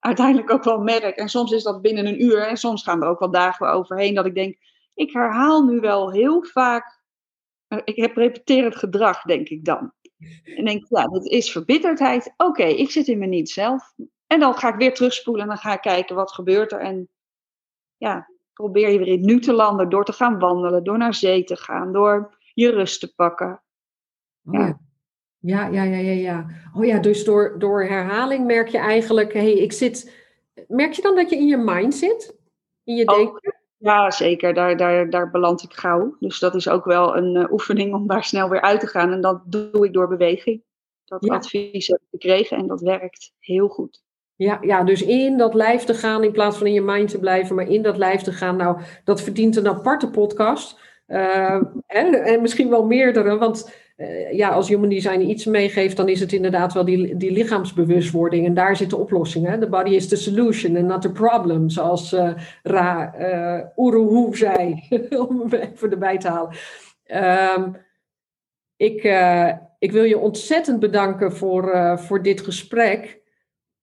uiteindelijk 0.00 0.50
ook 0.50 0.64
wel 0.64 0.78
merk. 0.78 1.16
En 1.16 1.28
soms 1.28 1.52
is 1.52 1.62
dat 1.62 1.82
binnen 1.82 2.06
een 2.06 2.22
uur 2.22 2.46
en 2.46 2.56
soms 2.56 2.82
gaan 2.82 3.02
er 3.02 3.08
ook 3.08 3.18
wel 3.18 3.30
dagen 3.30 3.70
overheen 3.70 4.14
dat 4.14 4.26
ik 4.26 4.34
denk, 4.34 4.58
ik 4.94 5.12
herhaal 5.12 5.64
nu 5.64 5.80
wel 5.80 6.10
heel 6.10 6.44
vaak, 6.44 7.02
ik 7.84 7.96
heb 7.96 8.16
repeterend 8.16 8.76
gedrag, 8.76 9.22
denk 9.22 9.48
ik 9.48 9.64
dan. 9.64 9.92
En 10.44 10.64
denk, 10.64 10.86
ja, 10.88 11.04
dat 11.06 11.26
is 11.26 11.52
verbitterdheid. 11.52 12.34
Oké, 12.36 12.64
ik 12.64 12.90
zit 12.90 13.06
in 13.06 13.18
me 13.18 13.26
niet 13.26 13.50
zelf. 13.50 13.92
En 14.26 14.40
dan 14.40 14.54
ga 14.54 14.68
ik 14.68 14.74
weer 14.74 14.94
terugspoelen 14.94 15.42
en 15.42 15.48
dan 15.48 15.58
ga 15.58 15.72
ik 15.72 15.80
kijken 15.80 16.16
wat 16.16 16.32
gebeurt 16.32 16.72
er. 16.72 16.80
En 16.80 17.08
ja, 17.96 18.30
probeer 18.52 18.90
je 18.90 18.98
weer 18.98 19.06
in 19.06 19.24
nu 19.24 19.40
te 19.40 19.52
landen 19.52 19.88
door 19.88 20.04
te 20.04 20.12
gaan 20.12 20.38
wandelen, 20.38 20.84
door 20.84 20.98
naar 20.98 21.14
zee 21.14 21.44
te 21.44 21.56
gaan, 21.56 21.92
door 21.92 22.38
je 22.54 22.70
rust 22.70 23.00
te 23.00 23.14
pakken. 23.14 23.62
Oh 24.44 24.54
ja. 24.54 24.80
Ja, 25.40 25.66
ja, 25.66 25.82
ja, 25.82 25.96
ja, 25.96 26.12
ja. 26.12 26.46
Oh 26.74 26.84
ja, 26.84 26.98
dus 26.98 27.24
door, 27.24 27.54
door 27.58 27.84
herhaling 27.84 28.46
merk 28.46 28.68
je 28.68 28.78
eigenlijk, 28.78 29.32
hey, 29.32 29.52
ik 29.52 29.72
zit. 29.72 30.18
Merk 30.68 30.92
je 30.92 31.02
dan 31.02 31.14
dat 31.14 31.30
je 31.30 31.36
in 31.36 31.46
je 31.46 31.56
mind 31.56 31.94
zit? 31.94 32.36
In 32.84 32.94
je 32.94 33.04
denken? 33.04 33.54
Ja, 33.76 34.10
zeker. 34.10 34.54
Daar, 34.54 34.76
daar, 34.76 35.10
daar 35.10 35.30
beland 35.30 35.62
ik 35.62 35.72
gauw. 35.72 36.16
Dus 36.18 36.38
dat 36.38 36.54
is 36.54 36.68
ook 36.68 36.84
wel 36.84 37.16
een 37.16 37.36
uh, 37.36 37.52
oefening 37.52 37.94
om 37.94 38.06
daar 38.06 38.24
snel 38.24 38.48
weer 38.48 38.60
uit 38.60 38.80
te 38.80 38.86
gaan. 38.86 39.12
En 39.12 39.20
dat 39.20 39.42
doe 39.46 39.86
ik 39.86 39.92
door 39.92 40.08
beweging. 40.08 40.62
Dat 41.04 41.28
advies 41.28 41.86
heb 41.86 41.98
ik 41.98 42.20
gekregen 42.20 42.56
en 42.56 42.66
dat 42.66 42.80
werkt 42.80 43.32
heel 43.38 43.68
goed. 43.68 44.02
Ja, 44.36 44.58
ja, 44.60 44.84
dus 44.84 45.02
in 45.02 45.36
dat 45.36 45.54
lijf 45.54 45.84
te 45.84 45.94
gaan 45.94 46.24
in 46.24 46.32
plaats 46.32 46.56
van 46.56 46.66
in 46.66 46.72
je 46.72 46.82
mind 46.82 47.08
te 47.08 47.18
blijven, 47.18 47.54
maar 47.54 47.68
in 47.68 47.82
dat 47.82 47.96
lijf 47.96 48.22
te 48.22 48.32
gaan. 48.32 48.56
Nou, 48.56 48.80
dat 49.04 49.22
verdient 49.22 49.56
een 49.56 49.68
aparte 49.68 50.10
podcast. 50.10 50.80
Uh, 51.06 51.62
en, 51.86 52.14
en 52.14 52.40
misschien 52.40 52.70
wel 52.70 52.86
meerdere, 52.86 53.38
want 53.38 53.74
uh, 54.00 54.32
ja, 54.32 54.48
als 54.48 54.68
Human 54.68 54.88
Design 54.88 55.20
iets 55.20 55.44
meegeeft, 55.44 55.96
dan 55.96 56.08
is 56.08 56.20
het 56.20 56.32
inderdaad 56.32 56.72
wel 56.72 56.84
die, 56.84 57.16
die 57.16 57.32
lichaamsbewustwording. 57.32 58.46
En 58.46 58.54
daar 58.54 58.76
zit 58.76 58.90
de 58.90 58.96
oplossing. 58.96 59.46
Hè? 59.46 59.58
The 59.58 59.68
body 59.68 59.90
is 59.90 60.08
the 60.08 60.16
solution 60.16 60.76
and 60.76 60.86
not 60.86 61.02
the 61.02 61.12
problem. 61.12 61.68
Zoals 61.68 62.12
uh, 62.12 62.32
Ra 62.62 63.14
uh, 63.18 63.86
Uruhu 63.86 64.36
zei, 64.36 64.82
om 65.28 65.40
hem 65.40 65.60
even 65.60 65.90
erbij 65.90 66.18
te 66.18 66.28
halen. 66.28 66.56
Um, 67.56 67.76
ik, 68.76 69.02
ik 69.78 69.92
wil 69.92 70.04
je 70.04 70.18
ontzettend 70.18 70.80
bedanken 70.80 71.32
voor, 71.32 71.98
voor 71.98 72.22
dit 72.22 72.40
gesprek. 72.40 73.20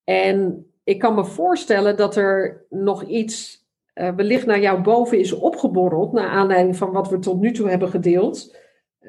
En 0.03 0.65
ik 0.83 0.99
kan 0.99 1.15
me 1.15 1.25
voorstellen 1.25 1.97
dat 1.97 2.15
er 2.15 2.65
nog 2.69 3.03
iets 3.03 3.65
wellicht 3.93 4.45
naar 4.45 4.59
jou 4.59 4.81
boven 4.81 5.19
is 5.19 5.33
opgeborreld. 5.33 6.13
Naar 6.13 6.29
aanleiding 6.29 6.77
van 6.77 6.91
wat 6.91 7.09
we 7.09 7.19
tot 7.19 7.39
nu 7.39 7.51
toe 7.51 7.69
hebben 7.69 7.89
gedeeld. 7.89 8.55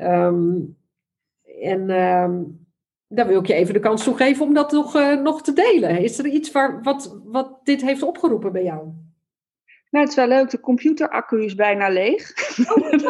Um, 0.01 0.78
en 1.61 1.91
um, 1.91 2.67
daar 3.09 3.27
wil 3.27 3.41
ik 3.41 3.47
je 3.47 3.55
even 3.55 3.75
de 3.75 3.81
kans 3.81 4.05
toe 4.05 4.17
geven 4.17 4.47
om 4.47 4.55
dat 4.55 4.73
nog, 4.73 4.97
uh, 4.97 5.21
nog 5.21 5.43
te 5.43 5.53
delen. 5.53 5.99
Is 5.99 6.19
er 6.19 6.27
iets 6.27 6.53
waar, 6.53 6.83
wat, 6.83 7.21
wat 7.25 7.61
dit 7.65 7.81
heeft 7.81 8.03
opgeroepen 8.03 8.53
bij 8.53 8.65
jou? 8.65 8.93
Nou, 9.91 10.05
het 10.05 10.09
is 10.09 10.15
wel 10.15 10.27
leuk. 10.27 10.51
De 10.51 10.61
computeraccu 10.61 11.45
is 11.45 11.55
bijna 11.55 11.89
leeg. 11.89 12.33
Oh. 12.59 12.91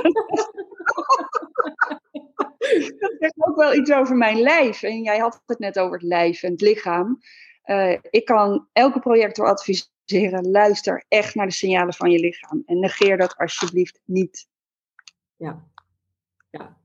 dat 2.99 3.15
zegt 3.19 3.35
ook 3.37 3.57
wel 3.57 3.75
iets 3.75 3.93
over 3.93 4.17
mijn 4.17 4.41
lijf. 4.41 4.83
En 4.83 5.03
jij 5.03 5.19
had 5.19 5.43
het 5.47 5.59
net 5.59 5.79
over 5.79 5.93
het 5.93 6.03
lijf 6.03 6.43
en 6.43 6.51
het 6.51 6.61
lichaam. 6.61 7.19
Uh, 7.65 7.99
ik 8.11 8.25
kan 8.25 8.69
elke 8.73 9.01
projector 9.01 9.47
adviseren: 9.47 10.51
luister 10.51 11.05
echt 11.09 11.35
naar 11.35 11.47
de 11.47 11.53
signalen 11.53 11.95
van 11.95 12.11
je 12.11 12.19
lichaam. 12.19 12.63
En 12.67 12.79
negeer 12.79 13.17
dat 13.17 13.37
alsjeblieft 13.37 14.01
niet. 14.05 14.49
Ja, 15.37 15.65
ja, 16.51 16.77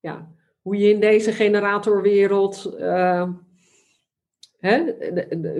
ja 0.00 0.36
hoe 0.68 0.76
je 0.76 0.90
in 0.90 1.00
deze 1.00 1.32
generatorwereld 1.32 2.76
uh, 2.78 3.28
hè, 4.58 4.92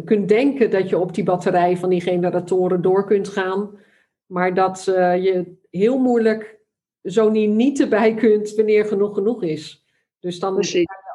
kunt 0.05 0.29
denken 0.29 0.71
dat 0.71 0.89
je 0.89 0.99
op 0.99 1.15
die 1.15 1.25
batterij 1.25 1.77
van 1.77 1.89
die 1.89 2.01
generatoren 2.01 2.83
door 2.83 3.05
kunt 3.05 3.29
gaan, 3.29 3.79
maar 4.27 4.55
dat 4.55 4.87
uh, 4.89 5.25
je 5.25 5.59
heel 5.71 5.99
moeilijk 5.99 6.59
zo 7.03 7.31
niet, 7.31 7.51
niet 7.51 7.81
erbij 7.81 8.15
kunt 8.15 8.55
wanneer 8.55 8.85
genoeg 8.85 9.15
genoeg 9.15 9.43
is. 9.43 9.85
Dus 10.21 10.39
dan 10.39 10.63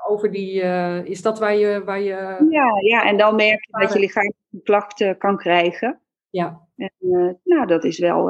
over 0.08 0.32
die, 0.32 0.63
uh, 0.63 1.06
is 1.06 1.21
dat 1.21 1.39
waar 1.39 1.56
je, 1.56 1.84
waar 1.84 2.01
je. 2.01 2.45
Ja, 2.49 2.79
ja, 2.82 3.06
en 3.06 3.17
dan 3.17 3.36
merk 3.36 3.65
je 3.65 3.79
dat 3.79 3.93
je 3.93 3.99
lichaam 3.99 4.34
klachten 4.63 5.17
kan 5.17 5.38
krijgen. 5.38 5.99
Ja. 6.29 6.67
En, 6.75 6.91
nou, 7.43 7.67
dat 7.67 7.84
is 7.84 7.99
wel, 7.99 8.25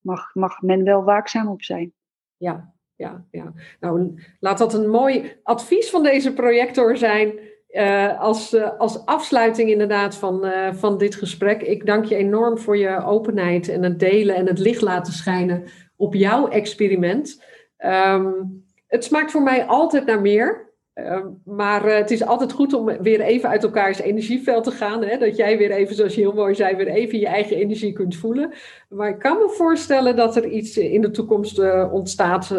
mag, 0.00 0.34
mag 0.34 0.62
men 0.62 0.84
wel 0.84 1.04
waakzaam 1.04 1.48
op 1.48 1.62
zijn. 1.62 1.92
Ja, 2.36 2.72
ja, 2.98 3.24
ja. 3.30 3.52
Nou, 3.80 4.20
laat 4.40 4.58
dat 4.58 4.74
een 4.74 4.90
mooi 4.90 5.32
advies 5.42 5.90
van 5.90 6.02
deze 6.02 6.32
projector 6.32 6.96
zijn. 6.96 7.32
Uh, 7.70 8.20
als, 8.20 8.54
uh, 8.54 8.78
als 8.78 9.04
afsluiting 9.06 9.70
inderdaad 9.70 10.14
van, 10.14 10.46
uh, 10.46 10.72
van 10.72 10.98
dit 10.98 11.14
gesprek. 11.14 11.62
Ik 11.62 11.86
dank 11.86 12.04
je 12.04 12.14
enorm 12.14 12.58
voor 12.58 12.76
je 12.76 13.04
openheid 13.04 13.68
en 13.68 13.82
het 13.82 13.98
delen 13.98 14.34
en 14.34 14.46
het 14.46 14.58
licht 14.58 14.82
laten 14.82 15.12
schijnen 15.12 15.64
op 15.96 16.14
jouw 16.14 16.48
experiment. 16.48 17.44
Um, 17.78 18.64
het 18.86 19.04
smaakt 19.04 19.30
voor 19.30 19.42
mij 19.42 19.64
altijd 19.64 20.06
naar 20.06 20.20
meer. 20.20 20.67
Ehm, 21.04 21.26
maar 21.44 21.86
uh, 21.86 21.96
het 21.96 22.10
is 22.10 22.24
altijd 22.24 22.52
goed 22.52 22.72
om 22.72 22.84
weer 22.84 23.20
even 23.20 23.48
uit 23.48 23.62
elkaars 23.62 24.00
energieveld 24.00 24.64
te 24.64 24.70
gaan. 24.70 25.04
Hè? 25.04 25.18
Dat 25.18 25.36
jij 25.36 25.58
weer 25.58 25.70
even, 25.70 25.94
zoals 25.94 26.14
je 26.14 26.20
heel 26.20 26.32
mooi 26.32 26.54
zei, 26.54 26.76
weer 26.76 26.88
even 26.88 27.18
je 27.18 27.26
eigen 27.26 27.56
energie 27.56 27.92
kunt 27.92 28.16
voelen. 28.16 28.52
Maar 28.88 29.08
ik 29.08 29.18
kan 29.18 29.36
me 29.36 29.54
voorstellen 29.56 30.16
dat 30.16 30.36
er 30.36 30.46
iets 30.46 30.76
in 30.76 31.00
de 31.00 31.10
toekomst 31.10 31.58
uh, 31.58 31.92
ontstaat 31.92 32.54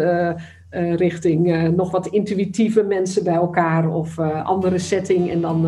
richting 0.95 1.71
nog 1.75 1.91
wat 1.91 2.08
intuïtieve 2.08 2.84
mensen 2.84 3.23
bij 3.23 3.34
elkaar 3.34 3.89
of 3.89 4.19
andere 4.43 4.78
setting. 4.78 5.32
En 5.32 5.41
dan, 5.41 5.62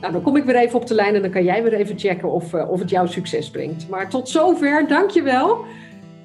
nou, 0.00 0.12
dan 0.12 0.22
kom 0.22 0.36
ik 0.36 0.44
weer 0.44 0.56
even 0.56 0.78
op 0.80 0.86
de 0.86 0.94
lijn 0.94 1.14
en 1.14 1.22
dan 1.22 1.30
kan 1.30 1.44
jij 1.44 1.62
weer 1.62 1.74
even 1.74 1.98
checken 1.98 2.30
of, 2.30 2.54
of 2.54 2.80
het 2.80 2.90
jouw 2.90 3.06
succes 3.06 3.50
brengt. 3.50 3.88
Maar 3.88 4.08
tot 4.08 4.28
zover, 4.28 4.88
dankjewel. 4.88 5.64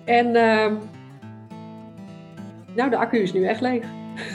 En 0.05 0.35
ehm, 0.35 0.73
nou, 2.75 2.89
de 2.89 2.97
accu 2.97 3.17
is 3.17 3.33
nu 3.33 3.45
echt 3.45 3.61
leeg. 3.61 3.85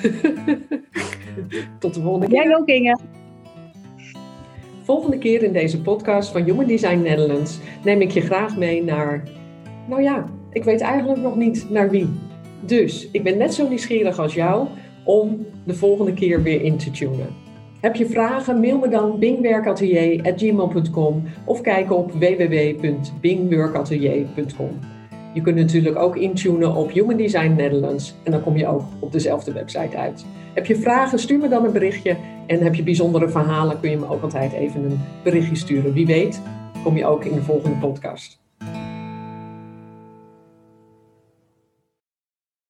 Tot 1.78 1.94
de 1.94 2.00
volgende 2.00 2.26
keer. 2.26 2.44
Jij 2.44 2.56
ook, 2.56 2.68
Inge. 2.68 2.98
Volgende 4.82 5.18
keer 5.18 5.42
in 5.42 5.52
deze 5.52 5.82
podcast 5.82 6.32
van 6.32 6.42
Human 6.42 6.66
Design 6.66 7.02
Netherlands 7.02 7.58
neem 7.84 8.00
ik 8.00 8.10
je 8.10 8.20
graag 8.20 8.56
mee 8.56 8.84
naar, 8.84 9.22
nou 9.88 10.02
ja, 10.02 10.26
ik 10.52 10.64
weet 10.64 10.80
eigenlijk 10.80 11.22
nog 11.22 11.36
niet 11.36 11.70
naar 11.70 11.90
wie. 11.90 12.08
Dus 12.60 13.08
ik 13.10 13.22
ben 13.22 13.38
net 13.38 13.54
zo 13.54 13.68
nieuwsgierig 13.68 14.18
als 14.18 14.34
jou 14.34 14.66
om 15.04 15.46
de 15.64 15.74
volgende 15.74 16.14
keer 16.14 16.42
weer 16.42 16.62
in 16.62 16.76
te 16.76 16.90
tunen. 16.90 17.44
Heb 17.80 17.96
je 17.96 18.06
vragen? 18.06 18.60
Mail 18.60 18.78
me 18.78 18.88
dan 18.88 19.18
bingwerkatelier.gmail.com 19.18 21.22
of 21.44 21.60
kijk 21.60 21.92
op 21.92 22.12
www.bingwerkatelier.com. 22.12 24.70
Je 25.34 25.40
kunt 25.40 25.56
natuurlijk 25.56 25.96
ook 25.96 26.16
intunen 26.16 26.74
op 26.74 26.92
Human 26.92 27.16
Design 27.16 27.54
Netherlands 27.56 28.14
en 28.22 28.32
dan 28.32 28.42
kom 28.42 28.56
je 28.56 28.66
ook 28.66 28.82
op 28.98 29.12
dezelfde 29.12 29.52
website 29.52 29.96
uit. 29.96 30.24
Heb 30.56 30.66
je 30.66 30.76
vragen, 30.76 31.18
stuur 31.18 31.38
me 31.38 31.48
dan 31.48 31.64
een 31.64 31.72
berichtje. 31.72 32.16
En 32.46 32.62
heb 32.62 32.74
je 32.74 32.82
bijzondere 32.82 33.28
verhalen, 33.28 33.80
kun 33.80 33.90
je 33.90 33.96
me 33.96 34.08
ook 34.08 34.22
altijd 34.22 34.52
even 34.52 34.84
een 34.84 35.00
berichtje 35.24 35.56
sturen. 35.56 35.92
Wie 35.92 36.06
weet, 36.06 36.42
kom 36.82 36.96
je 36.96 37.06
ook 37.06 37.24
in 37.24 37.34
de 37.34 37.42
volgende 37.42 37.76
podcast. 37.76 38.45